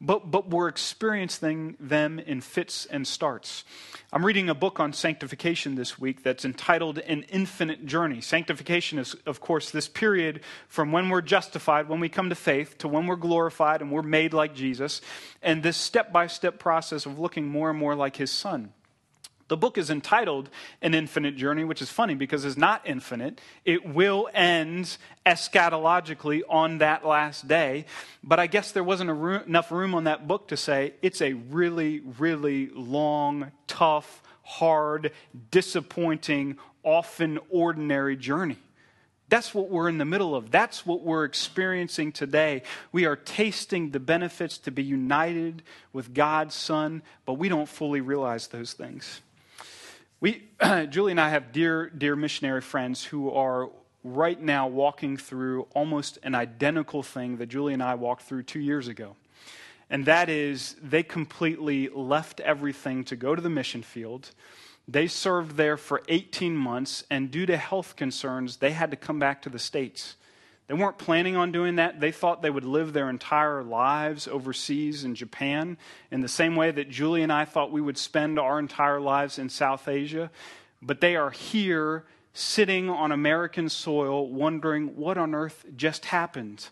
but, 0.00 0.30
but 0.30 0.50
we're 0.50 0.68
experiencing 0.68 1.76
them 1.80 2.18
in 2.18 2.40
fits 2.40 2.86
and 2.86 3.06
starts. 3.06 3.64
I'm 4.12 4.24
reading 4.24 4.48
a 4.48 4.54
book 4.54 4.78
on 4.78 4.92
sanctification 4.92 5.74
this 5.74 5.98
week 5.98 6.22
that's 6.22 6.44
entitled 6.44 6.98
An 6.98 7.22
Infinite 7.24 7.86
Journey. 7.86 8.20
Sanctification 8.20 8.98
is, 8.98 9.14
of 9.26 9.40
course, 9.40 9.70
this 9.70 9.88
period 9.88 10.40
from 10.68 10.92
when 10.92 11.08
we're 11.08 11.22
justified, 11.22 11.88
when 11.88 12.00
we 12.00 12.08
come 12.08 12.28
to 12.28 12.34
faith, 12.34 12.78
to 12.78 12.88
when 12.88 13.06
we're 13.06 13.16
glorified 13.16 13.80
and 13.80 13.90
we're 13.90 14.02
made 14.02 14.32
like 14.32 14.54
Jesus, 14.54 15.00
and 15.42 15.62
this 15.62 15.76
step 15.76 16.12
by 16.12 16.26
step 16.26 16.58
process 16.58 17.06
of 17.06 17.18
looking 17.18 17.46
more 17.46 17.70
and 17.70 17.78
more 17.78 17.94
like 17.94 18.16
his 18.16 18.30
son. 18.30 18.72
The 19.48 19.56
book 19.56 19.78
is 19.78 19.90
entitled 19.90 20.50
An 20.82 20.92
Infinite 20.92 21.36
Journey, 21.36 21.62
which 21.62 21.80
is 21.80 21.88
funny 21.88 22.14
because 22.14 22.44
it's 22.44 22.56
not 22.56 22.82
infinite. 22.84 23.40
It 23.64 23.86
will 23.86 24.28
end 24.34 24.96
eschatologically 25.24 26.42
on 26.48 26.78
that 26.78 27.06
last 27.06 27.46
day. 27.46 27.86
But 28.24 28.40
I 28.40 28.48
guess 28.48 28.72
there 28.72 28.82
wasn't 28.82 29.10
room, 29.10 29.42
enough 29.46 29.70
room 29.70 29.94
on 29.94 30.04
that 30.04 30.26
book 30.26 30.48
to 30.48 30.56
say 30.56 30.94
it's 31.00 31.22
a 31.22 31.34
really, 31.34 32.00
really 32.18 32.70
long, 32.70 33.52
tough, 33.68 34.20
hard, 34.42 35.12
disappointing, 35.52 36.58
often 36.82 37.38
ordinary 37.48 38.16
journey. 38.16 38.58
That's 39.28 39.54
what 39.54 39.70
we're 39.70 39.88
in 39.88 39.98
the 39.98 40.04
middle 40.04 40.36
of. 40.36 40.50
That's 40.50 40.86
what 40.86 41.02
we're 41.02 41.24
experiencing 41.24 42.12
today. 42.12 42.62
We 42.92 43.06
are 43.06 43.16
tasting 43.16 43.90
the 43.90 43.98
benefits 44.00 44.58
to 44.58 44.70
be 44.70 44.84
united 44.84 45.62
with 45.92 46.14
God's 46.14 46.54
Son, 46.54 47.02
but 47.24 47.34
we 47.34 47.48
don't 47.48 47.68
fully 47.68 48.00
realize 48.00 48.48
those 48.48 48.72
things. 48.72 49.20
We, 50.18 50.44
Julie 50.88 51.12
and 51.12 51.20
I 51.20 51.28
have 51.28 51.52
dear, 51.52 51.90
dear 51.90 52.16
missionary 52.16 52.62
friends 52.62 53.04
who 53.04 53.30
are 53.30 53.70
right 54.02 54.40
now 54.40 54.66
walking 54.66 55.16
through 55.16 55.66
almost 55.74 56.18
an 56.22 56.34
identical 56.34 57.02
thing 57.02 57.36
that 57.36 57.46
Julie 57.46 57.74
and 57.74 57.82
I 57.82 57.96
walked 57.96 58.22
through 58.22 58.44
two 58.44 58.60
years 58.60 58.88
ago. 58.88 59.16
And 59.90 60.06
that 60.06 60.28
is, 60.28 60.74
they 60.82 61.02
completely 61.02 61.88
left 61.88 62.40
everything 62.40 63.04
to 63.04 63.16
go 63.16 63.34
to 63.34 63.42
the 63.42 63.50
mission 63.50 63.82
field. 63.82 64.30
They 64.88 65.06
served 65.06 65.56
there 65.56 65.76
for 65.76 66.02
18 66.08 66.56
months, 66.56 67.04
and 67.10 67.30
due 67.30 67.46
to 67.46 67.56
health 67.56 67.94
concerns, 67.94 68.56
they 68.56 68.70
had 68.70 68.90
to 68.92 68.96
come 68.96 69.18
back 69.18 69.42
to 69.42 69.50
the 69.50 69.58
States. 69.58 70.16
They 70.68 70.74
weren't 70.74 70.98
planning 70.98 71.36
on 71.36 71.52
doing 71.52 71.76
that. 71.76 72.00
They 72.00 72.10
thought 72.10 72.42
they 72.42 72.50
would 72.50 72.64
live 72.64 72.92
their 72.92 73.08
entire 73.08 73.62
lives 73.62 74.26
overseas 74.26 75.04
in 75.04 75.14
Japan 75.14 75.78
in 76.10 76.22
the 76.22 76.28
same 76.28 76.56
way 76.56 76.72
that 76.72 76.90
Julie 76.90 77.22
and 77.22 77.32
I 77.32 77.44
thought 77.44 77.70
we 77.70 77.80
would 77.80 77.98
spend 77.98 78.38
our 78.38 78.58
entire 78.58 79.00
lives 79.00 79.38
in 79.38 79.48
South 79.48 79.86
Asia. 79.86 80.30
But 80.82 81.00
they 81.00 81.14
are 81.14 81.30
here 81.30 82.04
sitting 82.32 82.90
on 82.90 83.12
American 83.12 83.68
soil 83.68 84.28
wondering 84.28 84.96
what 84.96 85.16
on 85.16 85.34
earth 85.34 85.64
just 85.76 86.06
happened. 86.06 86.68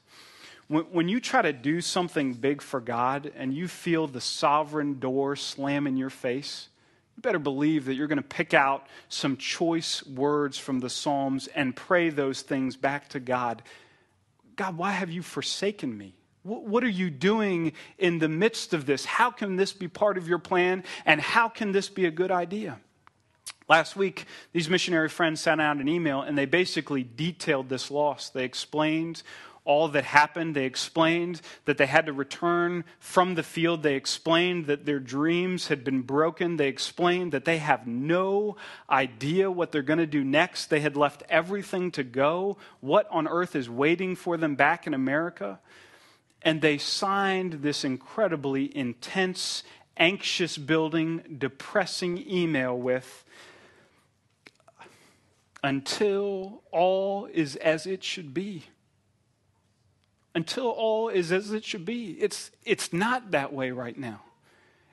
When, 0.67 0.85
when 0.85 1.09
you 1.09 1.21
try 1.21 1.43
to 1.43 1.53
do 1.53 1.81
something 1.81 2.35
big 2.35 2.63
for 2.63 2.81
God 2.81 3.31
and 3.37 3.55
you 3.55 3.69
feel 3.69 4.09
the 4.09 4.21
sovereign 4.21 4.99
door 4.99 5.37
slam 5.37 5.87
in 5.87 5.97
your 5.97 6.11
face, 6.11 6.69
you 7.17 7.23
better 7.23 7.39
believe 7.39 7.85
that 7.85 7.95
you're 7.95 8.09
going 8.09 8.17
to 8.17 8.23
pick 8.23 8.55
out 8.55 8.89
some 9.09 9.37
choice 9.37 10.05
words 10.05 10.59
from 10.59 10.81
the 10.81 10.91
Psalms 10.91 11.47
and 11.55 11.77
pray 11.77 12.11
those 12.11 12.43
things 12.43 12.77
back 12.77 13.09
to 13.11 13.21
God 13.21 13.63
God, 14.57 14.77
why 14.77 14.93
have 14.93 15.11
you 15.11 15.23
forsaken 15.23 15.97
me? 15.97 16.15
What 16.43 16.85
are 16.85 16.89
you 16.89 17.09
doing 17.09 17.73
in 17.99 18.19
the 18.19 18.29
midst 18.29 18.75
of 18.75 18.85
this? 18.85 19.07
How 19.07 19.31
can 19.31 19.57
this 19.57 19.73
be 19.73 19.89
part 19.89 20.19
of 20.19 20.29
your 20.29 20.39
plan? 20.39 20.85
And 21.07 21.21
how 21.21 21.49
can 21.49 21.73
this 21.73 21.89
be 21.89 22.05
a 22.05 22.11
good 22.11 22.31
idea? 22.31 22.79
Last 23.67 23.97
week, 23.97 24.27
these 24.53 24.69
missionary 24.69 25.09
friends 25.09 25.41
sent 25.41 25.63
out 25.63 25.79
an 25.79 25.89
email 25.89 26.21
and 26.21 26.37
they 26.37 26.45
basically 26.45 27.03
detailed 27.03 27.71
this 27.71 27.91
loss. 27.91 28.29
They 28.29 28.45
explained 28.45 29.23
all 29.65 29.89
that 29.89 30.05
happened. 30.05 30.55
They 30.55 30.67
explained 30.67 31.41
that 31.65 31.79
they 31.79 31.87
had 31.87 32.07
to 32.07 32.13
return 32.13 32.85
from 32.99 33.35
the 33.35 33.43
field. 33.43 33.83
They 33.83 33.95
explained 33.95 34.67
that 34.67 34.85
their 34.85 35.01
dreams 35.01 35.69
had 35.69 35.85
been 35.85 36.03
broken. 36.03 36.57
They 36.57 36.69
explained 36.69 37.33
that 37.33 37.47
they 37.47 37.59
have 37.59 37.87
no 37.87 38.57
idea 38.91 39.51
what 39.51 39.73
they're 39.73 39.83
going 39.83 39.99
to 39.99 40.07
do 40.07 40.23
next. 40.23 40.67
They 40.67 40.81
had 40.81 40.97
left 40.97 41.23
everything 41.29 41.91
to 41.93 42.05
go. 42.05 42.59
What 42.81 43.09
on 43.11 43.27
earth 43.27 43.57
is 43.57 43.71
waiting 43.71 44.17
for 44.17 44.37
them 44.37 44.55
back 44.55 44.87
in 44.87 44.93
America? 44.93 45.61
And 46.43 46.61
they 46.61 46.77
signed 46.77 47.63
this 47.63 47.85
incredibly 47.85 48.77
intense, 48.77 49.63
anxious 49.97 50.59
building, 50.59 51.37
depressing 51.39 52.23
email 52.31 52.77
with, 52.77 53.25
until 55.63 56.63
all 56.71 57.25
is 57.33 57.57
as 57.57 57.87
it 57.87 58.05
should 58.05 58.35
be 58.35 58.65
until 60.35 60.69
all 60.69 61.09
is 61.09 61.33
as 61.33 61.53
it 61.53 61.65
should 61.65 61.85
be. 61.85 62.13
It's, 62.21 62.51
it's 62.65 62.93
not 62.93 63.31
that 63.31 63.53
way 63.53 63.71
right 63.71 63.97
now. 63.97 64.21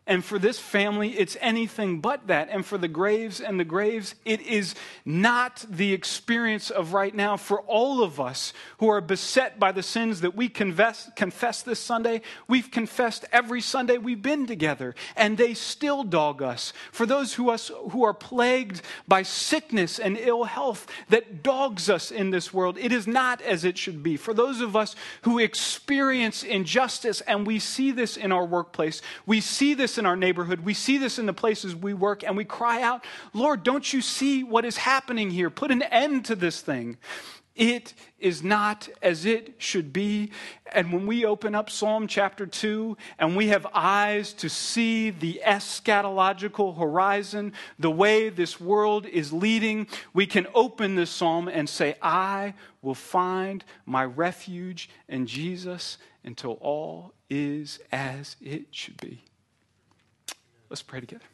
And 0.08 0.26
for 0.26 0.40
this 0.40 0.58
family, 0.58 1.10
it's 1.10 1.38
anything 1.40 2.00
but 2.00 2.26
that. 2.26 2.50
And 2.50 2.66
for 2.66 2.80
the 2.80 2.88
graves 2.88 3.40
and 3.40 3.60
the 3.60 3.64
graves, 3.64 4.16
it 4.26 4.42
is 4.42 4.74
not 5.06 5.64
the 5.70 5.94
experience 5.94 6.72
of 6.72 6.94
right 6.94 7.14
now. 7.14 7.38
For 7.38 7.62
all 7.62 8.04
of 8.04 8.20
us 8.20 8.52
who 8.80 8.88
are 8.88 9.00
beset 9.00 9.60
by 9.60 9.72
the 9.72 9.84
sins 9.84 10.22
that 10.22 10.36
we 10.36 10.50
confess, 10.50 11.08
confess 11.16 11.62
this 11.62 11.80
Sunday, 11.80 12.22
we've 12.48 12.72
confessed 12.72 13.26
every 13.32 13.62
Sunday 13.62 14.00
we've 14.00 14.24
been 14.24 14.48
together, 14.48 14.96
and 15.16 15.38
they 15.38 15.54
still 15.54 16.04
dog 16.04 16.42
us. 16.42 16.74
For 16.92 17.06
those 17.06 17.36
who, 17.36 17.52
us, 17.52 17.70
who 17.92 18.04
are 18.04 18.14
plagued 18.14 18.82
by 19.08 19.22
sickness 19.22 20.00
and 20.00 20.18
ill 20.18 20.46
health 20.46 20.88
that 21.10 21.44
dogs 21.44 21.92
us 21.92 22.10
in 22.10 22.32
this 22.32 22.52
world, 22.52 22.80
it 22.80 22.92
is 22.92 23.06
not 23.06 23.40
as 23.44 23.64
it 23.64 23.78
should 23.78 24.02
be. 24.02 24.18
For 24.18 24.34
those 24.34 24.62
of 24.62 24.76
us 24.76 24.96
who 25.22 25.38
experience 25.38 26.42
injustice, 26.44 27.22
and 27.22 27.46
we 27.46 27.60
see 27.60 27.92
this 27.92 28.18
in 28.18 28.32
our 28.32 28.46
workplace, 28.46 29.04
we 29.28 29.42
see 29.42 29.76
this 29.76 29.91
this 29.92 29.98
in 29.98 30.06
our 30.06 30.16
neighborhood. 30.16 30.62
We 30.62 30.74
see 30.74 30.98
this 30.98 31.20
in 31.20 31.26
the 31.26 31.34
places 31.34 31.76
we 31.76 31.94
work, 31.94 32.24
and 32.24 32.38
we 32.38 32.46
cry 32.46 32.82
out, 32.82 33.04
Lord, 33.34 33.64
don't 33.64 33.92
you 33.92 34.02
see 34.02 34.44
what 34.44 34.64
is 34.64 34.78
happening 34.78 35.30
here? 35.30 35.50
Put 35.50 35.72
an 35.72 35.82
end 35.82 36.26
to 36.26 36.36
this 36.36 36.62
thing. 36.62 36.98
It 37.54 37.94
is 38.18 38.42
not 38.42 38.88
as 39.02 39.26
it 39.26 39.56
should 39.58 39.92
be. 39.92 40.32
And 40.72 40.94
when 40.94 41.06
we 41.06 41.26
open 41.26 41.54
up 41.54 41.70
Psalm 41.70 42.08
chapter 42.08 42.46
2 42.46 42.96
and 43.20 43.36
we 43.36 43.50
have 43.50 43.68
eyes 43.74 44.32
to 44.36 44.48
see 44.48 45.10
the 45.10 45.42
eschatological 45.46 46.80
horizon, 46.80 47.52
the 47.78 47.92
way 47.92 48.30
this 48.30 48.62
world 48.62 49.06
is 49.06 49.34
leading, 49.34 49.88
we 50.14 50.26
can 50.26 50.48
open 50.56 50.96
this 50.96 51.10
psalm 51.10 51.50
and 51.50 51.68
say, 51.68 51.96
I 52.02 52.54
will 52.82 52.96
find 52.96 53.66
my 53.86 54.06
refuge 54.06 54.90
in 55.10 55.28
Jesus 55.28 55.98
until 56.24 56.54
all 56.62 57.12
is 57.30 57.82
as 57.92 58.38
it 58.40 58.68
should 58.72 58.96
be. 59.02 59.26
Let's 60.72 60.82
pray 60.82 61.02
together. 61.02 61.26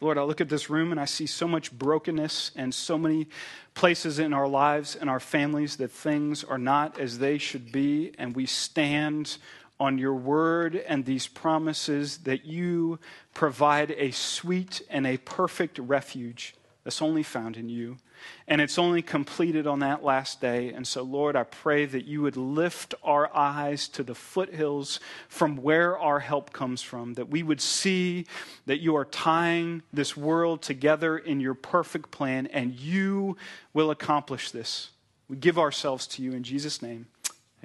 Lord, 0.00 0.16
I 0.16 0.22
look 0.22 0.40
at 0.40 0.48
this 0.48 0.70
room 0.70 0.90
and 0.90 0.98
I 0.98 1.04
see 1.04 1.26
so 1.26 1.46
much 1.46 1.70
brokenness 1.70 2.52
and 2.56 2.72
so 2.72 2.96
many 2.96 3.26
places 3.74 4.18
in 4.18 4.32
our 4.32 4.48
lives 4.48 4.96
and 4.96 5.10
our 5.10 5.20
families 5.20 5.76
that 5.76 5.90
things 5.90 6.44
are 6.44 6.56
not 6.56 6.98
as 6.98 7.18
they 7.18 7.36
should 7.36 7.70
be. 7.70 8.14
And 8.16 8.34
we 8.34 8.46
stand 8.46 9.36
on 9.78 9.98
your 9.98 10.14
word 10.14 10.76
and 10.76 11.04
these 11.04 11.26
promises 11.26 12.16
that 12.18 12.46
you 12.46 12.98
provide 13.34 13.90
a 13.90 14.12
sweet 14.12 14.80
and 14.88 15.06
a 15.06 15.18
perfect 15.18 15.78
refuge 15.78 16.54
that's 16.88 17.02
only 17.02 17.22
found 17.22 17.58
in 17.58 17.68
you. 17.68 17.98
And 18.46 18.62
it's 18.62 18.78
only 18.78 19.02
completed 19.02 19.66
on 19.66 19.80
that 19.80 20.02
last 20.02 20.40
day. 20.40 20.72
And 20.72 20.86
so, 20.86 21.02
Lord, 21.02 21.36
I 21.36 21.42
pray 21.42 21.84
that 21.84 22.06
you 22.06 22.22
would 22.22 22.38
lift 22.38 22.94
our 23.04 23.30
eyes 23.36 23.88
to 23.88 24.02
the 24.02 24.14
foothills 24.14 24.98
from 25.28 25.56
where 25.56 25.98
our 25.98 26.20
help 26.20 26.50
comes 26.54 26.80
from, 26.80 27.12
that 27.12 27.28
we 27.28 27.42
would 27.42 27.60
see 27.60 28.24
that 28.64 28.78
you 28.78 28.96
are 28.96 29.04
tying 29.04 29.82
this 29.92 30.16
world 30.16 30.62
together 30.62 31.18
in 31.18 31.40
your 31.40 31.52
perfect 31.52 32.10
plan, 32.10 32.46
and 32.46 32.72
you 32.72 33.36
will 33.74 33.90
accomplish 33.90 34.50
this. 34.50 34.88
We 35.28 35.36
give 35.36 35.58
ourselves 35.58 36.06
to 36.06 36.22
you 36.22 36.32
in 36.32 36.42
Jesus' 36.42 36.80
name. 36.80 37.08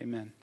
Amen. 0.02 0.34